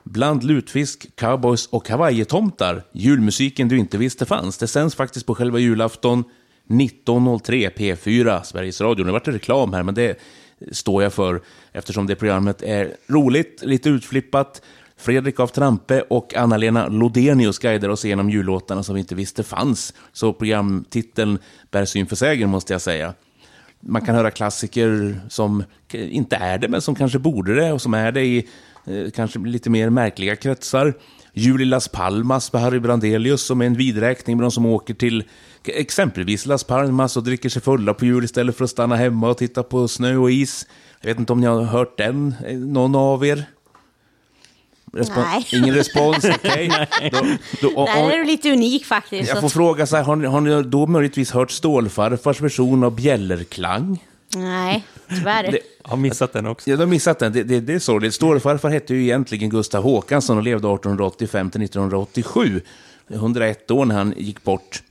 [0.04, 2.84] Bland lutfisk, cowboys och hawaiitomtar.
[2.92, 4.58] Julmusiken du inte visste fanns.
[4.58, 6.24] Det sänds faktiskt på själva julafton
[6.68, 9.06] 19.03 P4, Sveriges Radio.
[9.06, 10.20] Nu vart det reklam här, men det
[10.72, 14.62] står jag för eftersom det programmet är roligt, lite utflippat.
[14.98, 19.94] Fredrik af Trampe och Anna-Lena Lodenius guidar oss igenom jullåtarna som vi inte visste fanns.
[20.12, 21.40] Så programtiteln
[21.72, 23.14] bär syn för sägen, måste jag säga.
[23.80, 27.94] Man kan höra klassiker som inte är det, men som kanske borde det och som
[27.94, 28.48] är det i
[28.88, 30.94] eh, kanske lite mer märkliga kretsar.
[31.36, 34.94] Jul i Las Palmas med Harry Brandelius som är en vidräkning med de som åker
[34.94, 35.24] till
[35.66, 39.38] exempelvis Las Palmas och dricker sig fulla på jul istället för att stanna hemma och
[39.38, 40.68] titta på snö och is.
[41.02, 43.46] Jag vet inte om ni har hört den, eh, någon av er?
[44.94, 45.62] Respons Nej.
[45.62, 46.70] Ingen respons, okej.
[46.70, 47.10] Okay.
[47.62, 49.30] Där är du lite unik faktiskt.
[49.30, 52.96] Jag får fråga så här, har ni, har ni då möjligtvis hört Stålfarfars version av
[52.96, 54.00] Bjällerklang?
[54.36, 55.52] Nej, tyvärr.
[55.52, 56.70] Det, jag har missat den också.
[56.70, 57.34] Ja, du har missat den.
[57.34, 58.14] Det, det, det är sorgligt.
[58.14, 62.62] Stålfarfar hette ju egentligen Gustav Håkansson och levde 1885 till 1987.
[63.10, 64.84] 101 år när han gick bort.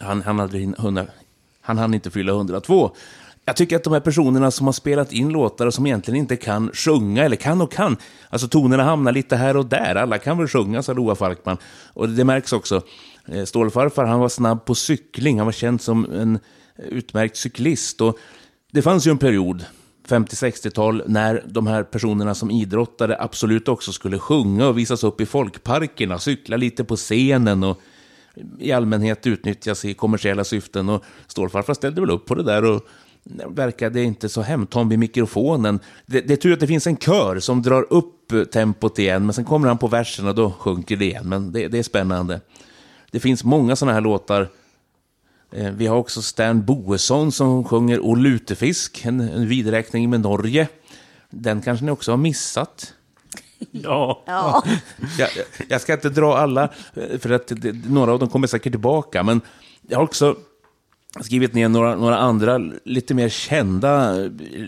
[0.00, 1.06] Han, han, hade, 100,
[1.60, 2.90] han hann inte fylla 102.
[3.44, 6.36] Jag tycker att de här personerna som har spelat in låtar och som egentligen inte
[6.36, 7.96] kan sjunga, eller kan och kan,
[8.30, 9.94] alltså tonerna hamnar lite här och där.
[9.94, 11.56] Alla kan väl sjunga, sa Loa Falkman.
[11.94, 12.82] Och det märks också.
[13.26, 16.38] Eh, Stålfarfar, han var snabb på cykling, han var känd som en
[16.76, 18.00] utmärkt cyklist.
[18.00, 18.18] Och
[18.72, 19.64] det fanns ju en period,
[20.08, 25.26] 50-60-tal, när de här personerna som idrottade absolut också skulle sjunga och visas upp i
[25.26, 27.80] folkparkerna, cykla lite på scenen och
[28.58, 30.88] i allmänhet utnyttjas i kommersiella syften.
[30.88, 32.86] Och Stålfarfar ställde väl upp på det där och
[33.48, 35.80] verkade inte så hemtam vid mikrofonen.
[36.06, 39.32] Det, det, är tur att det finns en kör som drar upp tempot igen, men
[39.32, 41.28] sen kommer han på versen och då sjunker det igen.
[41.28, 42.40] Men det, det är spännande.
[43.10, 44.48] Det finns många sådana här låtar.
[45.52, 50.68] Eh, vi har också Stan Boesson som sjunger O lutefisk, en, en vidräkning med Norge.
[51.30, 52.94] Den kanske ni också har missat.
[53.70, 54.22] Ja.
[54.26, 54.64] Ja.
[55.18, 55.28] jag,
[55.68, 59.22] jag, ska inte dra alla, eh, för att det, några av dem kommer säkert tillbaka.
[59.22, 59.40] Men
[59.88, 60.36] jag har också
[61.20, 64.16] skrivit ner några, några andra lite mer kända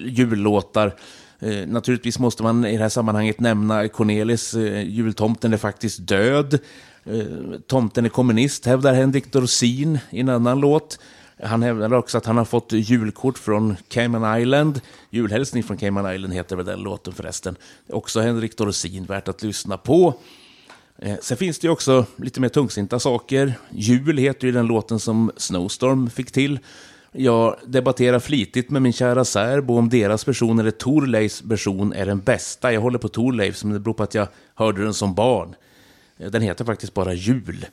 [0.07, 0.95] jullåtar.
[1.39, 6.59] Eh, naturligtvis måste man i det här sammanhanget nämna Cornelis eh, Jultomten är faktiskt död.
[7.07, 10.99] Eh, tomten är kommunist, hävdar Henrik Dorsin i en annan låt.
[11.43, 14.81] Han hävdar också att han har fått julkort från Cayman Island.
[15.11, 17.57] Julhälsning från Cayman Island heter väl den låten förresten.
[17.89, 20.15] Också Henrik Dorsin, värt att lyssna på.
[20.99, 23.55] Eh, sen finns det ju också lite mer tungsinta saker.
[23.71, 26.59] Jul heter ju den låten som Snowstorm fick till.
[27.13, 32.21] Jag debatterar flitigt med min kära särbo om deras version eller Torleifs version är den
[32.21, 32.73] bästa.
[32.73, 35.55] Jag håller på Torleifs, men det beror på att jag hörde den som barn.
[36.19, 37.67] Eh, den heter faktiskt bara Jul.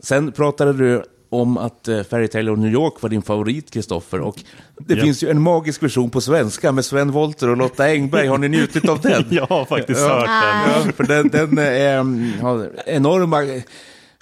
[0.00, 4.20] Sen pratade du om att uh, Fairy Tale of New York var din favorit, Kristoffer.
[4.20, 4.36] Och
[4.78, 5.04] det ja.
[5.04, 8.26] finns ju en magisk version på svenska med Sven Wollter och Lotta Engberg.
[8.26, 9.24] Har ni njutit av den?
[9.30, 10.08] jag har faktiskt ja.
[10.08, 10.86] hört den.
[10.86, 13.62] Ja, för den, den är, um, har enorma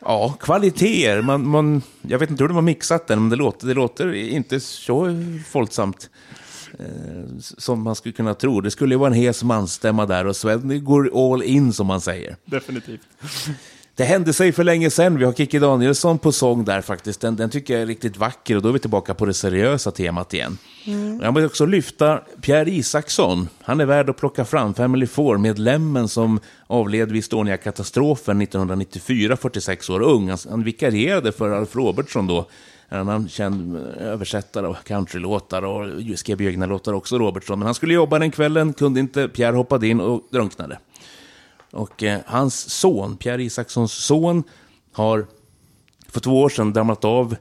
[0.00, 1.22] ja, kvaliteter.
[1.22, 4.14] Man, man, jag vet inte hur de har mixat den, men det låter, det låter
[4.14, 5.22] inte så
[5.52, 6.49] våldsamt eh,
[7.38, 8.60] som man skulle kunna tro.
[8.60, 12.00] Det skulle ju vara en hes manstämma där och Sven går all in som man
[12.00, 12.36] säger.
[12.44, 13.00] Definitivt.
[14.00, 15.18] Det hände sig för länge sedan.
[15.18, 17.20] Vi har Kikki Danielsson på sång där faktiskt.
[17.20, 19.90] Den, den tycker jag är riktigt vacker och då är vi tillbaka på det seriösa
[19.90, 20.58] temat igen.
[20.86, 21.20] Mm.
[21.22, 23.48] Jag vill också lyfta Pierre Isaksson.
[23.62, 30.02] Han är värd att plocka fram Family Four-medlemmen som avled vid Estonia-katastrofen 1994, 46 år
[30.02, 30.28] ung.
[30.28, 32.46] Han, han vikarierade för Alf Robertsson då.
[32.92, 37.58] En annan känd eh, översättare av countrylåtar och skrev egna låtar också, Robertsson.
[37.58, 39.28] Men han skulle jobba den kvällen, kunde inte.
[39.28, 40.78] Pierre hoppade in och drunknade.
[41.70, 44.42] Och eh, hans son, Pierre Isakssons son,
[44.92, 45.26] har
[46.08, 47.36] för två år sedan dammat av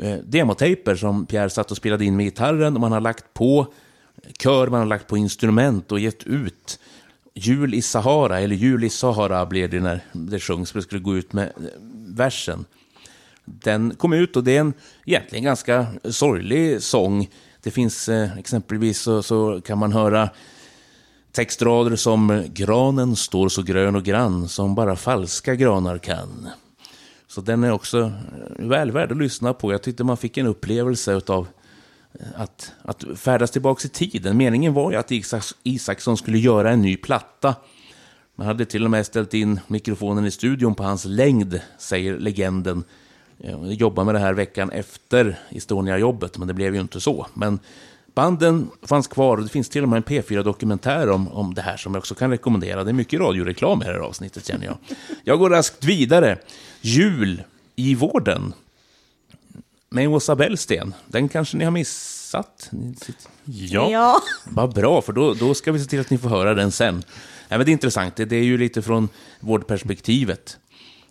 [0.00, 2.74] eh, demotejper som Pierre satt och spelade in med gitarren.
[2.74, 3.66] Och man har lagt på
[4.38, 6.78] kör, man har lagt på instrument och gett ut
[7.34, 11.00] Jul i Sahara, eller Jul i Sahara blev det när det sjungs, för det skulle
[11.00, 11.64] gå ut med eh,
[12.08, 12.64] versen.
[13.62, 14.72] Den kom ut och det är en
[15.06, 17.28] egentligen ganska sorglig sång.
[17.62, 20.30] Det finns eh, exempelvis så, så kan man höra
[21.32, 26.48] Textrader som “Granen står så grön och grann som bara falska granar kan”.
[27.28, 29.72] Så den är också eh, väl värd att lyssna på.
[29.72, 31.48] Jag tyckte man fick en upplevelse av
[32.20, 34.36] eh, att, att färdas tillbaka i tiden.
[34.36, 35.12] Meningen var ju att
[35.62, 37.54] Isaksson skulle göra en ny platta.
[38.36, 42.84] Man hade till och med ställt in mikrofonen i studion på hans längd, säger legenden.
[43.38, 47.26] Jag jobbade med det här veckan efter Estonia-jobbet, men det blev ju inte så.
[47.34, 47.58] Men
[48.14, 51.76] Banden fanns kvar och det finns till och med en P4-dokumentär om, om det här
[51.76, 52.84] som jag också kan rekommendera.
[52.84, 54.76] Det är mycket radioreklam i det här avsnittet känner jag.
[55.24, 56.38] Jag går raskt vidare.
[56.80, 57.42] Jul
[57.76, 58.52] i vården.
[59.90, 60.94] Med Åsa Bellsten.
[61.06, 62.70] Den kanske ni har missat?
[63.44, 63.90] Ja.
[63.90, 64.20] Ja.
[64.44, 67.02] Vad bra, för då, då ska vi se till att ni får höra den sen.
[67.48, 69.08] Ja, men det är intressant, det, det är ju lite från
[69.40, 70.58] vårdperspektivet.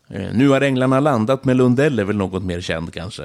[0.10, 3.24] Eh, nu har änglarna landat med Lundell är väl något mer känd kanske.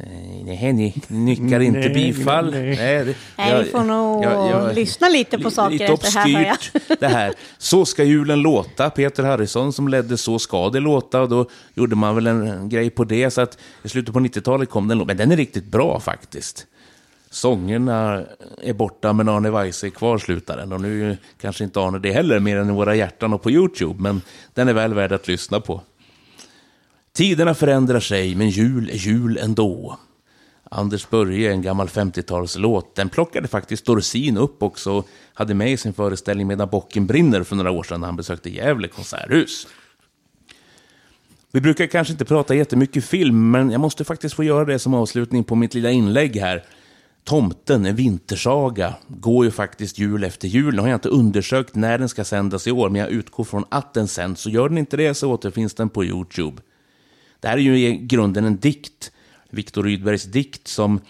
[0.00, 2.50] Eh, nej, ni nickar inte Nej, bifall.
[2.50, 2.76] nej.
[2.76, 6.56] Nej, det, Nej, vi får nog lyssna lite på saker lite efter här, jag.
[7.00, 7.34] det här.
[7.58, 8.90] Så ska julen låta.
[8.90, 11.22] Peter Harrison som ledde Så ska det låta.
[11.22, 13.30] Och då gjorde man väl en, en grej på det.
[13.30, 14.98] Så att i slutet på 90-talet kom den.
[14.98, 16.66] Men den är riktigt bra faktiskt.
[17.36, 18.24] Sångerna
[18.62, 20.72] är borta, men Arne Weise är kvar, slutar den.
[20.72, 23.42] Och nu är ju kanske inte Arne det heller, mer än i våra hjärtan och
[23.42, 24.02] på YouTube.
[24.02, 24.22] Men
[24.54, 25.82] den är väl värd att lyssna på.
[27.12, 29.98] Tiderna förändrar sig, men jul är jul ändå.
[30.70, 35.76] Anders Börje, en gammal 50-talslåt, den plockade faktiskt Dorsin upp också och hade med i
[35.76, 39.66] sin föreställning Medan bocken brinner för några år sedan när han besökte Gävle konserthus.
[41.52, 44.94] Vi brukar kanske inte prata jättemycket film, men jag måste faktiskt få göra det som
[44.94, 46.64] avslutning på mitt lilla inlägg här.
[47.26, 50.74] Tomten, en vintersaga, går ju faktiskt jul efter jul.
[50.74, 53.64] Nu har jag inte undersökt när den ska sändas i år, men jag utgår från
[53.68, 54.40] att den sänds.
[54.42, 56.62] Så gör den inte det så återfinns den på YouTube.
[57.40, 59.12] Det här är ju i grunden en dikt,
[59.50, 61.00] Viktor Rydbergs dikt, som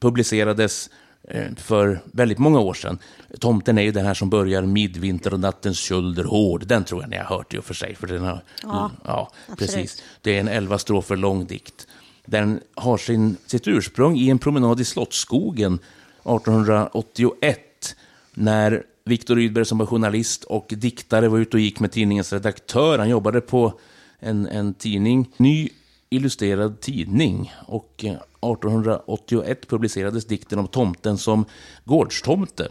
[0.00, 0.90] publicerades
[1.22, 2.98] eh, för väldigt många år sedan.
[3.40, 6.66] Tomten är ju den här som börjar midvinter och nattens kölder hård.
[6.66, 7.94] Den tror jag ni har hört i och för sig.
[7.94, 10.02] För den har, Ja, ja precis.
[10.22, 11.86] Det är en elva strofer lång dikt.
[12.30, 17.96] Den har sin, sitt ursprung i en promenad i Slottsskogen 1881
[18.34, 22.98] när Viktor Rydberg som var journalist och diktare var ute och gick med tidningens redaktör.
[22.98, 23.80] Han jobbade på
[24.18, 25.68] en, en tidning, Ny
[26.10, 27.52] illustrerad tidning.
[27.66, 31.44] Och eh, 1881 publicerades dikten om tomten som
[31.84, 32.68] gårdstomte.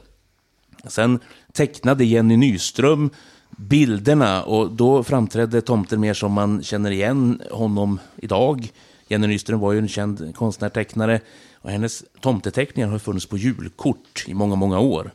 [0.88, 1.20] Sen
[1.54, 3.10] tecknade Jenny Nyström
[3.50, 8.72] bilderna och då framträdde tomten mer som man känner igen honom idag.
[9.08, 11.22] Jenny Nyström var ju en känd konstnärtecknare
[11.54, 15.12] och hennes tomteteckningar har funnits på julkort i många, många år.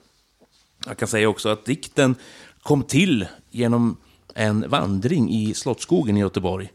[0.87, 2.15] Jag kan säga också att dikten
[2.63, 3.97] kom till genom
[4.35, 6.73] en vandring i Slottsskogen i Göteborg.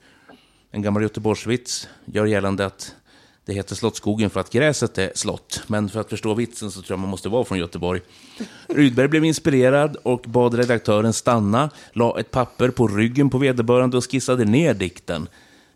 [0.71, 2.95] En gammal Göteborgsvits gör gällande att
[3.45, 5.63] det heter Slottsskogen för att gräset är slott.
[5.67, 8.01] Men för att förstå vitsen så tror jag man måste vara från Göteborg.
[8.67, 14.12] Rydberg blev inspirerad och bad redaktören stanna, la ett papper på ryggen på vederbörande och
[14.12, 15.27] skissade ner dikten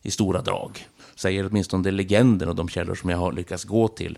[0.02, 0.88] i stora drag.
[1.22, 4.18] Säger åtminstone legenden och de källor som jag har lyckats gå till.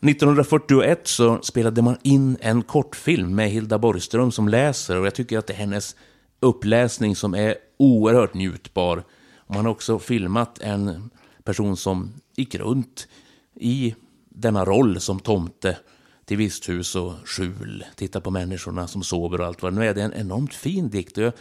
[0.00, 5.38] 1941 så spelade man in en kortfilm med Hilda Borgström som läser och jag tycker
[5.38, 5.96] att det är hennes
[6.40, 9.04] uppläsning som är oerhört njutbar.
[9.46, 11.10] Man har också filmat en
[11.44, 13.08] person som gick runt
[13.54, 13.94] i
[14.28, 15.78] denna roll som tomte
[16.24, 19.94] till visthus och skjul, titta på människorna som sover och allt vad det nu är.
[19.94, 21.32] Det är en enormt fin dikt och jag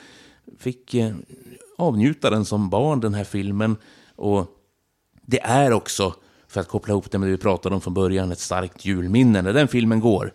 [0.59, 1.15] fick eh,
[1.77, 3.75] avnjuta den som barn, den här filmen.
[4.15, 4.57] Och
[5.25, 6.15] det är också,
[6.47, 9.41] för att koppla ihop det med det vi pratade om från början, ett starkt julminne.
[9.41, 10.33] När den filmen går,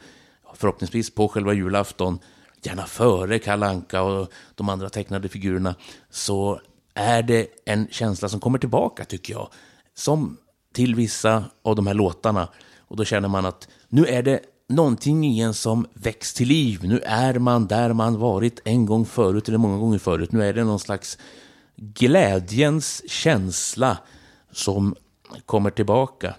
[0.54, 2.18] förhoppningsvis på själva julafton,
[2.62, 5.74] gärna före Kalle Anka och de andra tecknade figurerna,
[6.10, 6.60] så
[6.94, 9.48] är det en känsla som kommer tillbaka, tycker jag.
[9.94, 10.36] Som
[10.72, 12.48] till vissa av de här låtarna.
[12.78, 16.80] Och då känner man att nu är det någonting i en som väcks till liv.
[16.84, 20.32] Nu är man där man varit en gång förut, eller många gånger förut.
[20.32, 21.18] Nu är det någon slags
[21.76, 23.98] glädjens känsla
[24.56, 24.94] som
[25.46, 26.34] kommer tillbaka.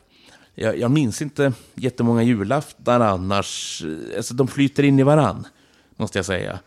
[0.55, 3.83] Jag, jag minns inte jättemånga julaftnar annars.
[4.17, 5.47] Alltså, de flyter in i varann,
[5.95, 6.59] måste jag säga.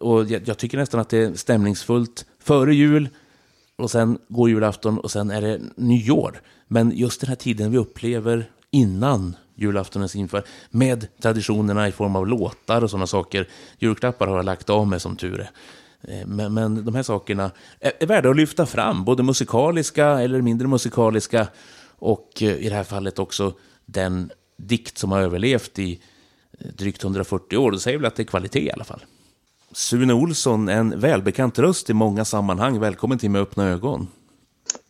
[0.00, 3.08] Och jag, jag tycker nästan att det är stämningsfullt före jul
[3.76, 6.42] och sen går julafton och sen är det nyår.
[6.68, 12.26] Men just den här tiden vi upplever innan julaftonens inför med traditionerna i form av
[12.26, 13.48] låtar och sådana saker.
[13.78, 15.50] Julklappar har jag lagt av med som tur är.
[16.02, 20.40] Eh, men, men de här sakerna är, är värda att lyfta fram, både musikaliska eller
[20.42, 21.48] mindre musikaliska
[21.98, 23.54] och eh, i det här fallet också
[23.86, 26.00] den dikt som har överlevt i
[26.58, 27.72] eh, drygt 140 år.
[27.72, 29.04] Det säger väl att det är kvalitet i alla fall.
[29.72, 32.80] Sune Olsson, en välbekant röst i många sammanhang.
[32.80, 34.08] Välkommen till Med öppna ögon.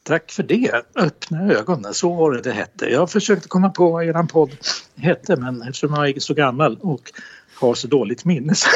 [0.03, 0.83] Tack för det.
[0.95, 2.87] Öppna ögonen, så var det det hette.
[2.87, 4.51] Jag försökte komma på vad er podd
[4.97, 7.13] hette men eftersom jag är så gammal och
[7.55, 8.69] har så dåligt minne så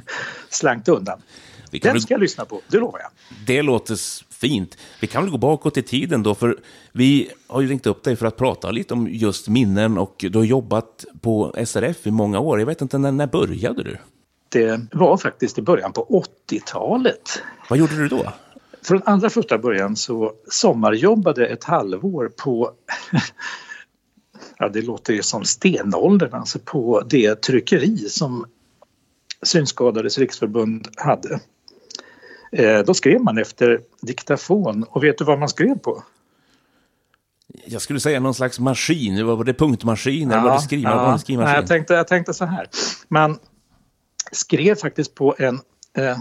[0.48, 1.22] slankt undan.
[1.70, 3.10] Den ska jag lyssna på, det lovar jag.
[3.46, 3.96] Det låter
[4.34, 4.78] fint.
[5.00, 6.56] Vi kan väl gå bakåt i tiden då, för
[6.92, 10.38] vi har ju ringt upp dig för att prata lite om just minnen och du
[10.38, 12.58] har jobbat på SRF i många år.
[12.58, 13.96] Jag vet inte, när, när började du?
[14.48, 17.42] Det var faktiskt i början på 80-talet.
[17.68, 18.32] Vad gjorde du då?
[18.82, 22.70] Från allra första början så sommarjobbade ett halvår på
[24.58, 28.46] ja det låter ju som stenåldern, alltså på det tryckeri som
[29.42, 31.40] Synskadades riksförbund hade.
[32.52, 36.02] Eh, då skrev man efter diktafon och vet du vad man skrev på?
[37.64, 41.12] Jag skulle säga någon slags maskin, var det punktmaskin eller var det skriva, ja.
[41.12, 41.52] en skrivmaskin?
[41.52, 42.68] Nej, jag, tänkte, jag tänkte så här,
[43.08, 43.38] man
[44.32, 45.60] skrev faktiskt på en
[45.96, 46.18] eh,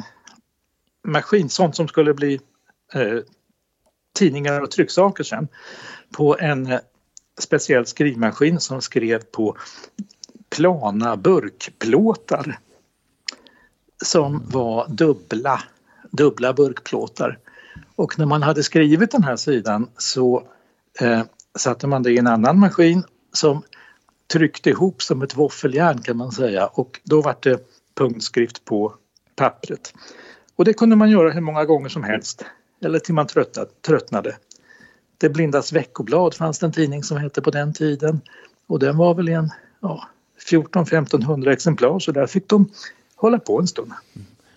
[1.07, 2.39] maskin, sånt som skulle bli
[2.93, 3.19] eh,
[4.15, 5.47] tidningar och trycksaker sen,
[6.17, 6.79] på en eh,
[7.39, 9.57] speciell skrivmaskin som skrev på
[10.49, 12.59] plana burkplåtar
[14.05, 15.63] som var dubbla,
[16.11, 17.39] dubbla burkplåtar.
[17.95, 20.43] Och när man hade skrivit den här sidan så
[21.01, 21.21] eh,
[21.57, 23.63] satte man det i en annan maskin som
[24.33, 28.95] tryckte ihop som ett våffeljärn kan man säga och då var det punktskrift på
[29.35, 29.93] pappret.
[30.55, 32.45] Och det kunde man göra hur många gånger som helst
[32.81, 33.27] eller till man
[33.81, 34.37] tröttnade.
[35.17, 38.21] Det blindas veckoblad fanns det en tidning som hette på den tiden
[38.67, 40.09] och den var väl i en ja,
[40.51, 42.69] 14-1500 exemplar så där fick de
[43.15, 43.91] hålla på en stund.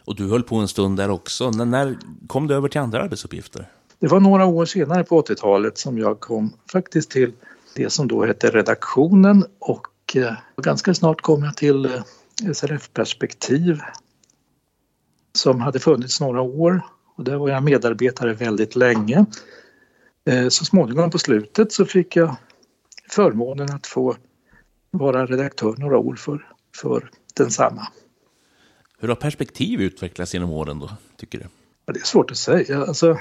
[0.04, 1.50] Och du höll på en stund där också.
[1.50, 3.66] När, när kom du över till andra arbetsuppgifter?
[3.98, 7.32] Det var några år senare på 80-talet som jag kom faktiskt till
[7.74, 13.80] det som då hette redaktionen och eh, ganska snart kom jag till eh, SRF-perspektiv
[15.32, 16.80] som hade funnits några år
[17.16, 19.26] och där var jag medarbetare väldigt länge.
[20.24, 22.36] Eh, så småningom på slutet så fick jag
[23.10, 24.16] förmånen att få
[24.90, 27.88] vara redaktör några år för, för densamma.
[29.02, 31.44] Hur har perspektiv utvecklats genom åren då, tycker du?
[31.86, 32.80] Ja, det är svårt att säga.
[32.80, 33.18] Alltså,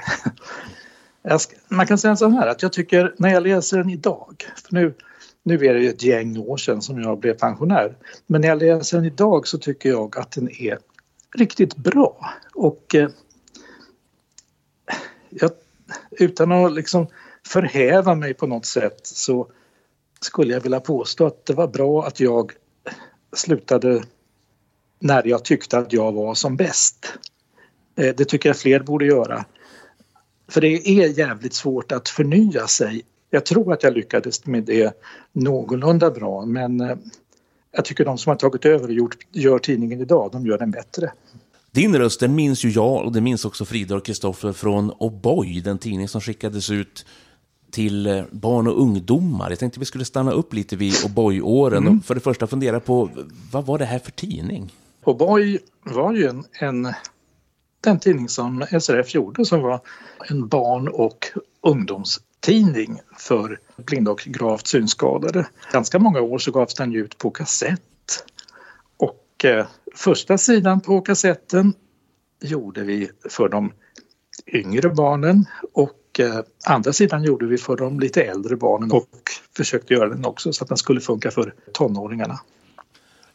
[1.68, 4.94] man kan säga så här att jag tycker när jag läser den idag, för nu,
[5.42, 8.58] nu är det ju ett gäng år sedan som jag blev pensionär, men när jag
[8.58, 10.78] läser den idag så tycker jag att den är
[11.34, 12.30] riktigt bra.
[12.54, 13.08] Och eh,
[15.30, 15.50] jag,
[16.10, 17.06] utan att liksom
[17.46, 19.50] förhäva mig på något sätt så
[20.20, 22.52] skulle jag vilja påstå att det var bra att jag
[23.32, 24.02] slutade
[25.02, 27.14] när jag tyckte att jag var som bäst.
[27.96, 29.44] Eh, det tycker jag fler borde göra.
[30.48, 33.02] För det är jävligt svårt att förnya sig.
[33.30, 36.96] Jag tror att jag lyckades med det någorlunda bra men eh,
[37.72, 40.70] jag tycker de som har tagit över och gjort, gör tidningen idag, de gör den
[40.70, 41.12] bättre.
[41.70, 45.62] Din röst, den minns ju jag och det minns också Frida och Kristoffer från O'boy,
[45.62, 47.06] den tidning som skickades ut
[47.70, 49.50] till eh, barn och ungdomar.
[49.50, 51.98] Jag tänkte vi skulle stanna upp lite vid O'boy-åren mm.
[51.98, 53.10] och för det första fundera på
[53.52, 54.72] vad var det här för tidning?
[55.04, 56.92] O'boy var ju en, en,
[57.80, 59.80] den tidning som SRF gjorde som var
[60.30, 61.26] en barn och
[61.60, 65.46] ungdomstidning för blinda och gravt synskadade.
[65.72, 67.80] Ganska många år så gavs den ut på kassett.
[68.96, 71.74] Och eh, första sidan på kassetten
[72.40, 73.72] gjorde vi för de
[74.46, 79.08] yngre barnen och eh, andra sidan gjorde vi för de lite äldre barnen och
[79.56, 82.40] försökte göra den också så att den skulle funka för tonåringarna.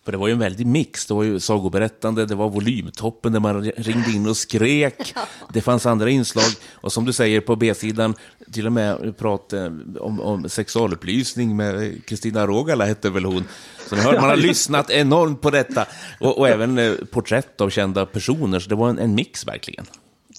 [0.08, 1.06] För det var ju en väldig mix.
[1.06, 5.14] Det var ju sagoberättande, det var volymtoppen där man ringde in och skrek.
[5.54, 6.46] Det fanns andra inslag.
[6.74, 8.16] Och som du säger på B-sidan,
[8.52, 9.66] till och med prat eh,
[10.00, 13.44] om, om sexualupplysning med Kristina Rogala hette väl hon.
[13.90, 15.86] Så ni hör, man har lyssnat enormt på detta.
[16.20, 18.60] Och, och även eh, porträtt av kända personer.
[18.60, 19.86] Så det var en, en mix verkligen.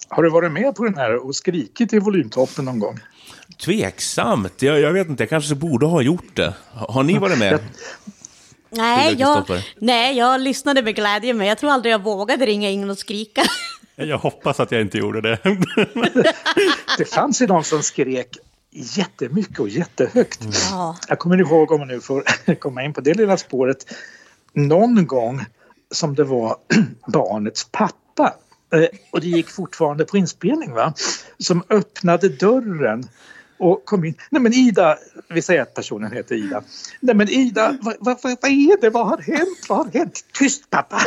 [0.08, 2.98] Har du varit med på den här och skrikit i volymtoppen någon gång?
[3.64, 4.62] Tveksamt.
[4.62, 6.54] Jag, jag vet inte, jag kanske borde ha gjort det.
[6.72, 7.60] Har ni varit med?
[8.70, 9.44] Nej jag,
[9.76, 13.42] nej, jag lyssnade med glädje, men jag tror aldrig jag vågade ringa in och skrika.
[13.96, 15.38] Jag hoppas att jag inte gjorde det.
[16.98, 18.36] det fanns ju de som skrek
[18.70, 20.40] jättemycket och jättehögt.
[20.40, 20.94] Mm.
[21.08, 23.94] Jag kommer ihåg, om man nu får komma in på det lilla spåret,
[24.52, 25.44] någon gång
[25.90, 26.56] som det var
[27.06, 28.34] barnets pappa
[28.72, 30.94] eh, och det gick fortfarande på inspelning va,
[31.38, 33.08] som öppnade dörren
[33.58, 34.14] och kom in.
[34.30, 34.96] Nej men Ida,
[35.28, 36.62] vi säger att personen heter Ida.
[37.00, 38.90] Nej men Ida, vad, vad, vad är det?
[38.90, 39.66] Vad har hänt?
[39.68, 40.24] Vad har hänt?
[40.32, 41.00] Tyst pappa!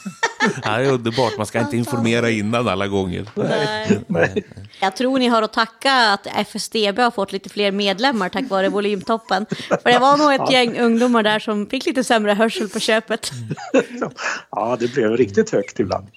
[0.62, 3.30] det är underbart, man ska inte informera innan alla gånger.
[3.34, 4.00] Nej.
[4.06, 4.44] Nej.
[4.80, 8.68] Jag tror ni har att tacka att FSDB har fått lite fler medlemmar tack vare
[8.68, 9.46] volymtoppen.
[9.68, 13.30] För det var nog ett gäng ungdomar där som fick lite sämre hörsel på köpet.
[14.50, 16.08] Ja, det blev riktigt högt ibland.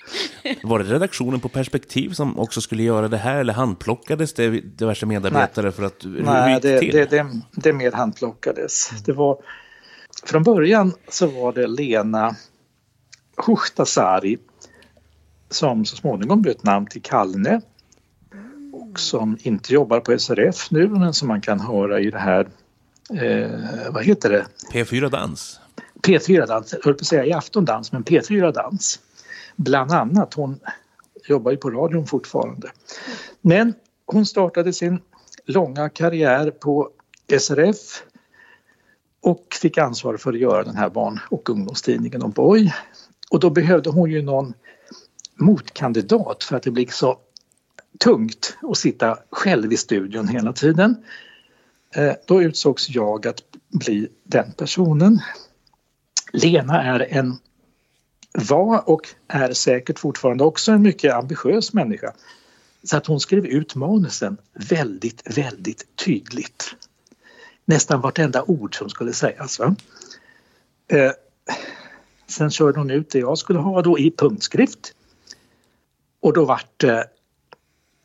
[0.64, 5.06] Var det redaktionen på Perspektiv som också skulle göra det här eller handplockades det diverse
[5.06, 5.71] medarbetare Nej.
[5.72, 8.90] För att Nej, det, det, det, det mer handplockades.
[9.06, 9.38] Det var,
[10.24, 12.36] från början så var det Lena
[13.46, 14.38] Huhtasari
[15.50, 17.62] som så småningom bytt namn till Kallne
[18.74, 22.48] och som inte jobbar på SRF nu men som man kan höra i det här,
[23.22, 24.46] eh, vad heter det?
[24.74, 25.60] P4 Dans.
[26.02, 29.00] P4 Dans, jag höll på att säga i Aftondans men P4 Dans.
[29.56, 30.60] Bland annat, hon
[31.28, 32.72] jobbar ju på radion fortfarande.
[33.42, 33.74] Men
[34.06, 35.00] hon startade sin
[35.46, 36.90] långa karriär på
[37.40, 38.04] SRF
[39.22, 42.74] och fick ansvar för att göra den här barn och ungdomstidningen om Boy.
[43.32, 44.54] Och då behövde hon ju någon
[45.36, 47.20] motkandidat för att det blir så
[48.00, 50.96] tungt att sitta själv i studion hela tiden.
[51.96, 55.20] Eh, då utsågs jag att bli den personen.
[56.34, 57.38] Lena är en
[58.34, 62.14] var och är säkert fortfarande också en mycket ambitiös människa.
[62.84, 66.76] Så att hon skrev ut manusen väldigt, väldigt tydligt.
[67.66, 69.60] Nästan vartenda ord som skulle sägas.
[69.60, 69.76] Va?
[70.88, 71.12] Eh,
[72.28, 74.94] sen körde hon ut det jag skulle ha då i punktskrift.
[76.20, 77.08] Och då vart det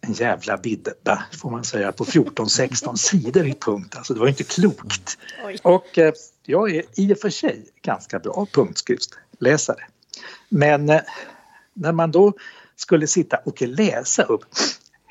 [0.00, 3.96] en jävla bidda får man säga på 14-16 sidor i punkt.
[3.96, 5.18] Alltså det var inte klokt.
[5.44, 5.58] Oj.
[5.62, 6.12] Och eh,
[6.42, 9.84] jag är i och för sig ganska bra punktskriftsläsare.
[10.48, 11.00] Men eh,
[11.74, 12.32] när man då
[12.76, 14.44] skulle sitta och läsa upp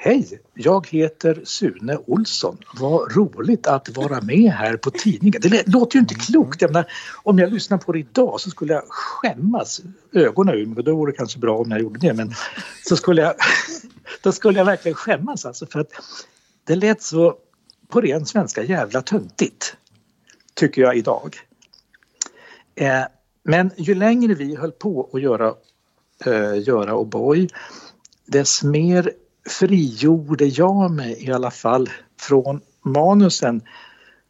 [0.05, 2.57] Hej, jag heter Sune Olsson.
[2.79, 5.41] Vad roligt att vara med här på tidningen.
[5.41, 6.61] Det låter ju inte klokt.
[6.61, 6.91] Jag menar,
[7.23, 9.81] om jag lyssnar på det idag så skulle jag skämmas
[10.13, 10.83] ögonen ur mig.
[10.83, 12.13] Då vore det kanske bra om jag gjorde det.
[12.13, 12.33] Men
[12.87, 13.35] så skulle jag,
[14.21, 15.91] då skulle jag verkligen skämmas alltså för att
[16.63, 17.35] det lät så
[17.87, 19.77] på ren svenska jävla töntigt.
[20.53, 21.35] Tycker jag idag.
[22.75, 23.03] Eh,
[23.43, 25.53] men ju längre vi höll på att göra,
[26.65, 27.49] göra O'boy
[28.25, 29.11] dess mer
[29.49, 31.89] frigjorde jag mig i alla fall
[32.19, 33.61] från manusen.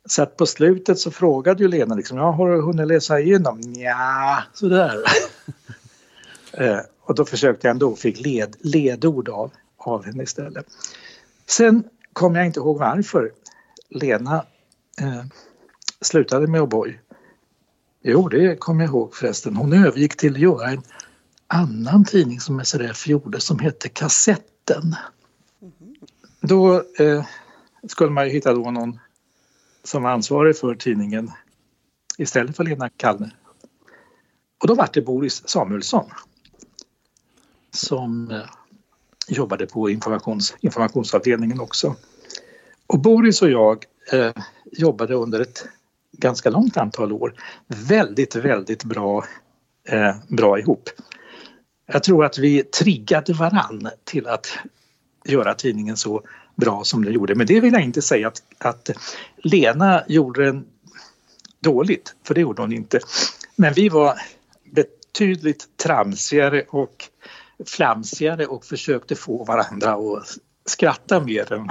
[0.05, 3.61] Så att på slutet så frågade ju Lena liksom, ja, har du hunnit läsa igenom?
[3.75, 5.03] Ja, sådär.
[6.53, 10.65] eh, och då försökte jag ändå och fick led, ledord av, av henne istället.
[11.47, 11.83] Sen
[12.13, 13.31] kom jag inte ihåg varför
[13.89, 14.45] Lena
[15.01, 15.25] eh,
[16.01, 16.93] slutade med O'boy.
[18.01, 19.55] Jo, det kommer jag ihåg förresten.
[19.55, 20.81] Hon övergick till att göra en
[21.56, 24.95] annan tidning som SRF gjorde som hette Kassetten.
[26.41, 27.26] Då eh,
[27.88, 28.99] skulle man ju hitta då någon
[29.84, 31.32] som var ansvarig för tidningen
[32.18, 33.36] istället för Lena Kallner.
[34.62, 36.10] Och då var det Boris Samuelsson
[37.72, 38.45] som eh,
[39.28, 41.95] jobbade på informations, informationsavdelningen också.
[42.88, 44.32] Och Boris och jag eh,
[44.72, 45.66] jobbade under ett
[46.12, 47.34] ganska långt antal år
[47.68, 49.26] väldigt, väldigt bra,
[49.89, 50.89] eh, bra ihop.
[51.86, 54.57] Jag tror att vi triggade varann till att
[55.25, 56.21] göra tidningen så
[56.55, 57.36] bra som den gjorde.
[57.36, 58.89] Men det vill jag inte säga att, att
[59.38, 60.65] Lena gjorde den
[61.59, 62.99] dåligt, för det gjorde hon inte.
[63.55, 64.21] Men vi var
[64.71, 67.05] betydligt tramsigare och
[67.65, 71.69] flamsigare och försökte få varandra att skratta mer än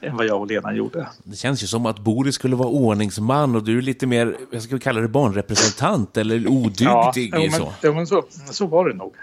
[0.00, 1.08] än vad jag och Lena gjorde.
[1.24, 4.62] Det känns ju som att Boris skulle vara ordningsman och du är lite mer, jag
[4.62, 6.86] ska kalla det barnrepresentant eller odygdig.
[6.86, 7.72] Ja, men, så.
[7.80, 9.14] Ja, men så, så var det nog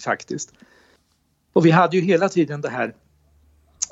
[0.00, 0.52] faktiskt.
[1.52, 2.94] Och vi hade ju hela tiden det här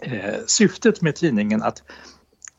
[0.03, 1.83] eh, syftet med tidningen att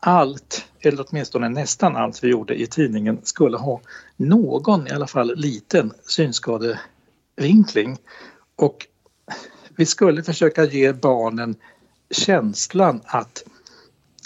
[0.00, 3.80] allt, eller åtminstone nästan allt vi gjorde i tidningen skulle ha
[4.16, 7.98] någon, i alla fall liten, synskadevinkling.
[8.56, 8.86] Och
[9.76, 11.54] vi skulle försöka ge barnen
[12.10, 13.44] känslan att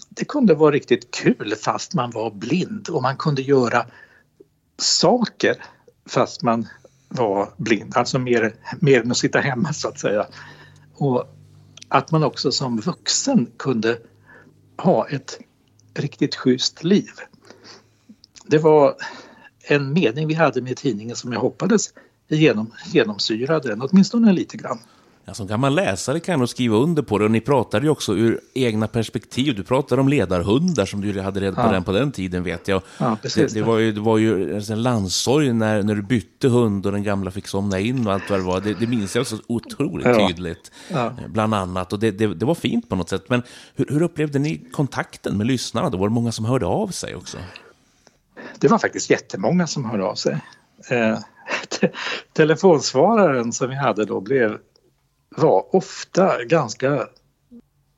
[0.08, 3.86] det kunde vara riktigt kul fast man var blind och man kunde göra
[4.78, 5.56] saker
[6.06, 6.68] fast man
[7.08, 10.26] var blind, alltså mer, mer än att sitta hemma så att säga.
[10.94, 11.36] Och
[11.88, 13.98] att man också som vuxen kunde
[14.76, 15.38] ha ett
[15.94, 17.12] riktigt schysst liv.
[18.46, 18.94] Det var
[19.68, 21.92] en mening vi hade med tidningen som jag hoppades
[22.28, 24.78] genom, genomsyrade den, åtminstone lite grann.
[25.28, 27.24] Ja, som gammal läsare kan jag nog skriva under på det.
[27.24, 29.54] Och ni pratade ju också ur egna perspektiv.
[29.54, 31.72] Du pratade om ledarhundar som du hade reda på ja.
[31.72, 32.82] den på den tiden vet jag.
[32.98, 33.52] Ja, precis.
[33.52, 36.92] Det, det, var ju, det var ju en landssorg när, när du bytte hund och
[36.92, 38.60] den gamla fick somna in och allt vad det var.
[38.60, 40.28] Det, det minns jag så otroligt ja.
[40.28, 40.72] tydligt.
[40.92, 41.12] Ja.
[41.28, 41.92] Bland annat.
[41.92, 43.24] Och det, det, det, var fint på något sätt.
[43.28, 43.42] Men
[43.74, 45.90] hur, hur upplevde ni kontakten med lyssnarna?
[45.90, 47.38] Då var det många som hörde av sig också?
[48.58, 50.40] Det var faktiskt jättemånga som hörde av sig.
[50.90, 51.18] Eh,
[52.32, 54.58] telefonsvararen som vi hade då blev
[55.36, 57.08] var ofta ganska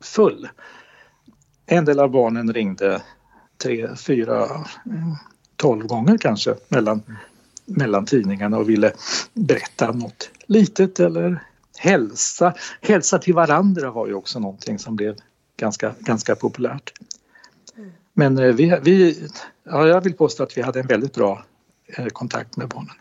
[0.03, 0.49] full.
[1.65, 3.01] En del av barnen ringde
[3.63, 4.65] tre, fyra,
[5.55, 7.03] tolv gånger kanske mellan,
[7.65, 8.93] mellan tidningarna och ville
[9.33, 11.43] berätta något litet eller
[11.77, 12.53] hälsa.
[12.81, 15.15] Hälsa till varandra var ju också någonting som blev
[15.57, 16.93] ganska, ganska populärt.
[18.13, 19.27] Men eh, vi, vi,
[19.63, 21.45] ja, jag vill påstå att vi hade en väldigt bra
[21.87, 22.95] eh, kontakt med barnen.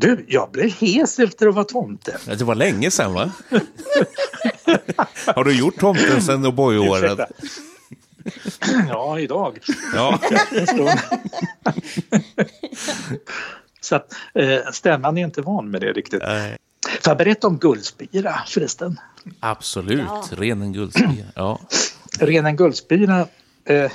[0.00, 2.18] Du, jag blev hes efter att vara tomte.
[2.24, 3.32] Det var länge sedan va?
[5.26, 7.26] Har du gjort tomten sedan O'boy-året?
[8.88, 9.58] Ja, idag.
[9.94, 10.20] Ja.
[13.80, 16.22] Så att eh, stämman är inte van med det riktigt.
[16.22, 16.56] Nej.
[16.82, 19.00] Får jag berätta om guldspira förresten?
[19.40, 20.24] Absolut, ja.
[20.30, 21.26] ren en guldspira.
[21.34, 21.60] Ja.
[22.20, 23.26] Ren en guldspira.
[23.64, 23.90] Eh,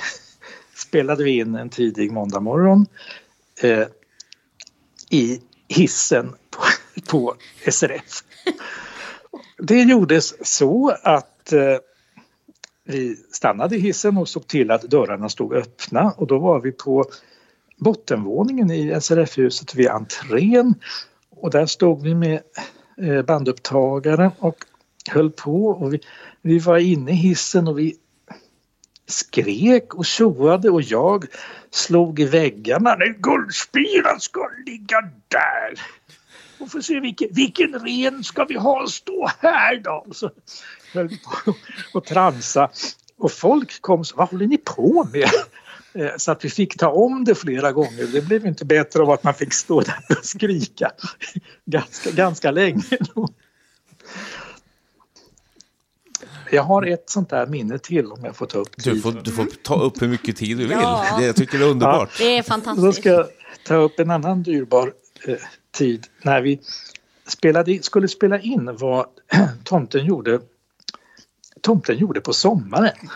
[0.76, 2.86] spelade vi in en tidig måndag morgon
[3.62, 3.86] eh,
[5.10, 5.40] i
[5.74, 6.62] hissen på,
[7.10, 7.34] på
[7.70, 8.22] SRF.
[9.58, 11.76] Det gjordes så att eh,
[12.84, 16.14] vi stannade i hissen och såg till att dörrarna stod öppna.
[16.16, 17.04] Och då var vi på
[17.76, 20.74] bottenvåningen i SRF-huset vid entrén.
[21.30, 22.40] Och där stod vi med
[23.02, 24.56] eh, bandupptagare och
[25.10, 25.66] höll på.
[25.66, 26.00] Och vi,
[26.42, 27.96] vi var inne i hissen och vi
[29.06, 31.24] skrek och tjoade och jag
[31.70, 32.96] slog i väggarna.
[32.98, 35.80] Nej, guldspiran ska ligga där.
[36.58, 40.04] Och får se vilken, vilken ren ska vi ha stå här då?
[40.08, 40.30] Och så
[40.94, 41.54] höll vi på
[41.94, 42.70] och transa.
[43.16, 45.30] Och folk kom så, vad håller ni på med?
[45.94, 48.06] Eh, så att vi fick ta om det flera gånger.
[48.12, 50.90] Det blev inte bättre av att man fick stå där och skrika
[51.64, 52.82] ganska, ganska länge.
[56.50, 59.00] Jag har ett sånt där minne till om jag får ta upp Du tiden.
[59.02, 60.70] får, du får ta upp hur mycket tid du vill.
[60.80, 61.16] Ja.
[61.18, 62.18] Det, jag tycker det är underbart.
[62.18, 62.98] Det är Då fantastiskt.
[63.00, 63.26] ska jag
[63.66, 64.92] ta upp en annan dyrbar
[65.28, 65.36] eh,
[65.70, 66.60] tid när vi
[67.26, 69.06] spelade, skulle spela in vad
[69.64, 70.40] tomten gjorde,
[71.60, 73.08] tomten gjorde på sommaren.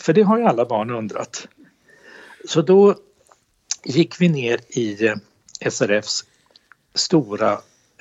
[0.00, 1.48] För det har ju alla barn undrat.
[2.48, 2.94] Så då
[3.84, 5.14] gick vi ner i eh,
[5.70, 6.24] SRFs
[6.94, 7.52] stora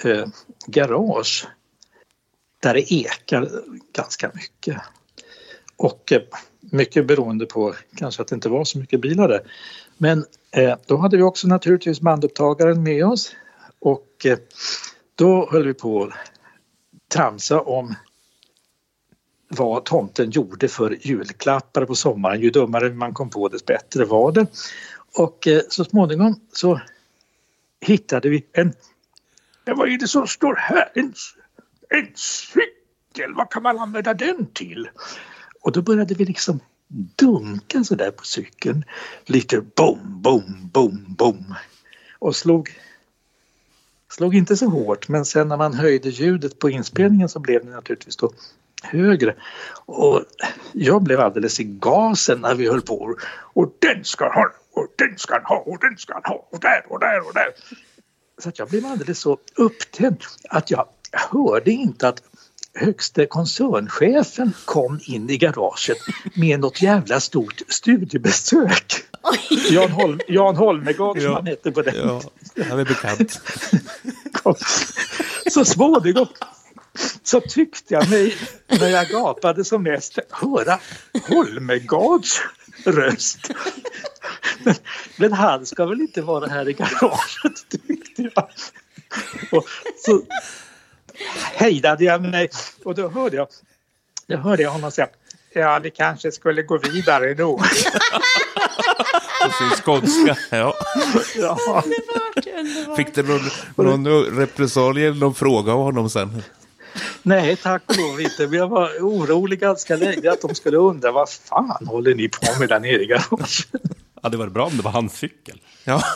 [0.04, 0.26] eh,
[0.68, 1.48] garage
[2.66, 3.50] där det ekar
[3.94, 4.78] ganska mycket.
[5.78, 6.22] Och eh,
[6.60, 9.42] mycket beroende på kanske att det inte var så mycket bilar där.
[9.98, 13.36] Men eh, då hade vi också naturligtvis bandupptagaren med oss
[13.80, 14.38] och eh,
[15.16, 16.12] då höll vi på att
[17.14, 17.96] tramsa om
[19.48, 22.42] vad tomten gjorde för julklappar på sommaren.
[22.42, 24.48] Ju dummare man kom på desto bättre var det.
[25.18, 26.82] Och eh, så småningom så
[27.82, 28.74] hittade vi en
[29.66, 30.92] Ja, vad är det som står här?
[30.94, 31.14] En,
[31.90, 33.34] en cykel?
[33.36, 34.90] Vad kan man använda den till?
[35.62, 36.60] Och då började vi liksom
[37.16, 38.84] dunka så där på cykeln.
[39.26, 41.56] Lite bom, bom, bom, bom.
[42.20, 42.70] Och slog,
[44.12, 47.72] slog inte så hårt men sen när man höjde ljudet på inspelningen så blev det
[47.72, 48.34] naturligtvis då
[48.84, 49.36] högre.
[49.86, 50.24] Och
[50.74, 53.16] jag blev alldeles i gasen när vi höll på.
[53.54, 56.48] Och den ska han ha, och den ska han ha, och den ska han ha,
[56.52, 57.48] och där och där och där.
[58.38, 62.22] Så att jag blev alldeles så upptänd att jag hörde inte att
[62.74, 65.98] högste koncernchefen kom in i garaget
[66.34, 68.94] med något jävla stort studiebesök.
[69.70, 71.34] Jan, Holm, Jan Holmegård som Ja.
[71.36, 72.22] han hette på den Ja,
[72.70, 73.42] han är bekant.
[74.32, 74.56] kom.
[75.52, 76.28] Så småningom
[77.24, 78.36] så tyckte jag mig,
[78.68, 80.80] när jag gapade som mest, höra
[81.28, 82.42] Holmegårds
[82.86, 83.52] röst.
[84.64, 84.76] Men,
[85.18, 88.50] men han ska väl inte vara här i garaget, tyckte jag.
[89.52, 89.66] Och
[90.06, 90.22] så
[91.54, 92.50] hejdade jag mig
[92.84, 93.48] och då hörde jag,
[94.28, 95.08] då hörde jag honom säga
[95.58, 97.58] Ja, vi kanske skulle gå vidare då.
[99.44, 100.38] På sin skånska.
[100.50, 100.74] Ja.
[101.36, 101.58] Ja.
[101.84, 102.98] Underbart, underbart.
[102.98, 103.24] Fick du
[103.76, 106.44] någon, någon repressalie eller någon fråga av honom sen?
[107.22, 108.48] Nej, tack och lov inte.
[108.48, 112.60] Men jag var orolig ganska länge att de skulle undra vad fan håller ni på
[112.60, 113.68] med där nere i garaget?
[114.24, 115.62] Ja, det var bra om det var hans cykel.
[115.84, 116.02] Ja.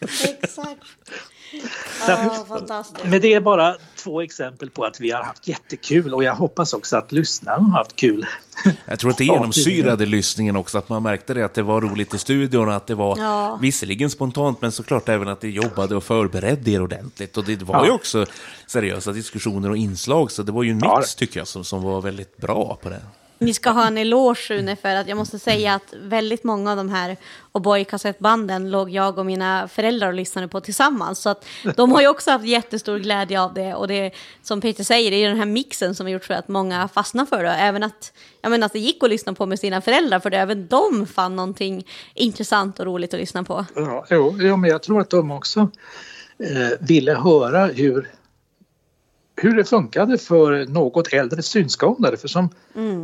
[0.42, 0.82] Exakt.
[2.48, 3.04] Fantastiskt.
[3.06, 6.72] Men det är bara två exempel på att vi har haft jättekul och jag hoppas
[6.72, 8.26] också att lyssnarna har haft kul.
[8.86, 12.14] Jag tror att det genomsyrade lyssningen också, att man märkte det, att det var roligt
[12.14, 13.58] i studion, att det var Ja.
[13.62, 17.36] visserligen spontant, men såklart även att det jobbade och förberedde er ordentligt.
[17.36, 17.94] Och det var ju Ja.
[17.94, 18.26] också
[18.66, 21.02] seriösa diskussioner och inslag, så det var ju en mix, Ja.
[21.16, 23.00] tycker jag, som, som var väldigt bra på det.
[23.42, 26.76] Ni ska ha en eloge Sune för att jag måste säga att väldigt många av
[26.76, 27.16] de här
[27.52, 31.18] O'boy-kassettbanden låg jag och mina föräldrar och lyssnade på tillsammans.
[31.18, 31.44] Så att
[31.76, 33.74] de har ju också haft jättestor glädje av det.
[33.74, 34.10] Och det
[34.42, 37.26] som Peter säger, det är den här mixen som har gjort så att många fastnar
[37.26, 37.50] för det.
[37.50, 38.12] Även att,
[38.42, 40.38] jag menar, att det gick att lyssna på med sina föräldrar för det.
[40.38, 43.66] Även de fann någonting intressant och roligt att lyssna på.
[43.74, 45.60] Ja, jo, jo, men jag tror att de också
[46.38, 48.10] eh, ville höra hur,
[49.42, 52.16] hur det funkade för något äldre synskadade.
[52.16, 52.48] För som,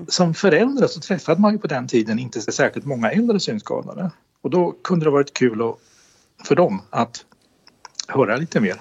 [0.09, 4.11] som förälder så träffade man ju på den tiden inte så särskilt många äldre synskadade.
[4.43, 5.79] Och då kunde det varit kul att,
[6.47, 7.25] för dem att
[8.09, 8.81] höra lite mer.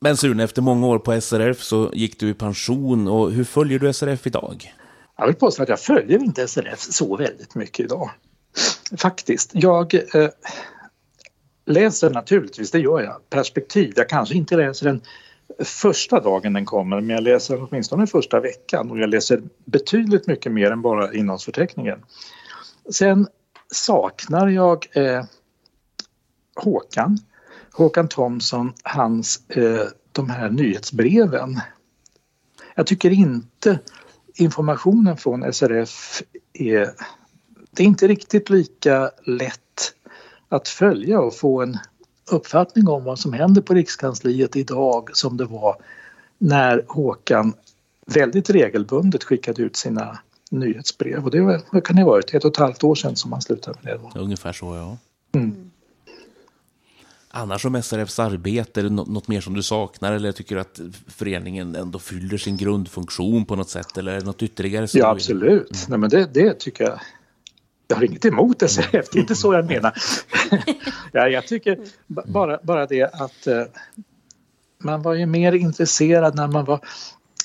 [0.00, 3.78] Men Sune, efter många år på SRF så gick du i pension, och hur följer
[3.78, 4.74] du SRF idag?
[5.16, 8.10] Jag vill påstå att jag följer inte SRF så väldigt mycket idag.
[8.96, 9.50] Faktiskt.
[9.54, 10.28] Jag eh,
[11.66, 13.92] läser naturligtvis, det gör jag, perspektiv.
[13.96, 15.00] Jag kanske inte läser den
[15.64, 20.52] första dagen den kommer men jag läser åtminstone första veckan och jag läser betydligt mycket
[20.52, 21.98] mer än bara innehållsförteckningen.
[22.90, 23.28] Sen
[23.72, 25.24] saknar jag eh,
[26.54, 27.18] Håkan,
[27.72, 31.60] Håkan Thomsson, hans, eh, de här nyhetsbreven.
[32.74, 33.78] Jag tycker inte
[34.34, 36.22] informationen från SRF
[36.52, 36.90] är
[37.70, 39.94] det är inte riktigt lika lätt
[40.48, 41.78] att följa och få en
[42.32, 45.76] uppfattning om vad som händer på Rikskansliet idag som det var
[46.38, 47.54] när Håkan
[48.06, 50.18] väldigt regelbundet skickade ut sina
[50.50, 51.24] nyhetsbrev.
[51.24, 53.32] Och det var, vad kan det ha varit, ett och ett halvt år sedan som
[53.32, 54.00] han slutade med det.
[54.14, 54.20] Då.
[54.20, 54.98] Ungefär så, ja.
[55.38, 55.70] Mm.
[57.32, 60.80] Annars om SRFs arbete, är det något mer som du saknar eller tycker du att
[61.06, 64.86] föreningen ändå fyller sin grundfunktion på något sätt eller är det något ytterligare?
[64.92, 65.86] Ja, absolut.
[65.88, 67.00] Nej, men det, det tycker jag.
[67.90, 69.92] Jag har inget emot SRF, det är inte så jag menar.
[71.12, 73.62] ja, jag tycker ba- bara, bara det att eh,
[74.78, 76.80] man var ju mer intresserad när man var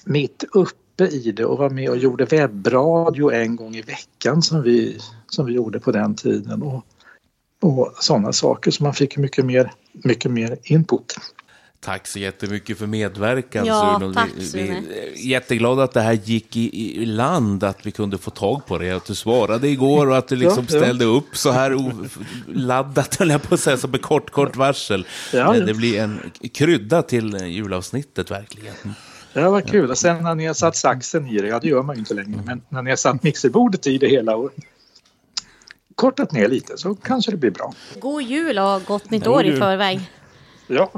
[0.05, 4.61] mitt uppe i det och var med och gjorde webbradio en gång i veckan som
[4.61, 6.61] vi, som vi gjorde på den tiden.
[6.61, 6.85] Och,
[7.61, 11.15] och sådana saker så man fick mycket mer, mycket mer input.
[11.85, 13.65] Tack så jättemycket för medverkan.
[13.65, 14.13] Ja, Sune.
[14.13, 14.81] tack, vi, vi är
[15.15, 18.91] jätteglada att det här gick i, i land, att vi kunde få tag på det,
[18.91, 20.81] att du svarade igår och att du liksom Ja, ja.
[20.81, 21.79] ställde upp så här
[22.47, 25.07] laddat, höll jag på att säga, som med kort, kort varsel.
[25.33, 25.65] Ja, ja.
[25.65, 28.75] Det blir en krydda till julavsnittet verkligen.
[29.33, 29.91] Det var kul.
[29.91, 32.13] Och sen när ni har satt saxen i det, ja det gör man ju inte
[32.13, 34.51] längre, men när ni har satt mixerbordet i det hela och
[35.95, 37.73] kortat ner lite så kanske det blir bra.
[37.99, 40.01] God jul och gott nytt God år i förväg.
[40.67, 40.91] Ja,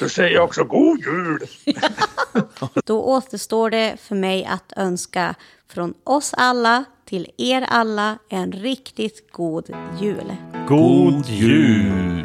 [0.00, 1.38] då säger jag också god jul!
[2.84, 5.34] Då återstår det för mig att önska
[5.68, 10.36] från oss alla till er alla en riktigt god jul.
[10.68, 12.24] God jul!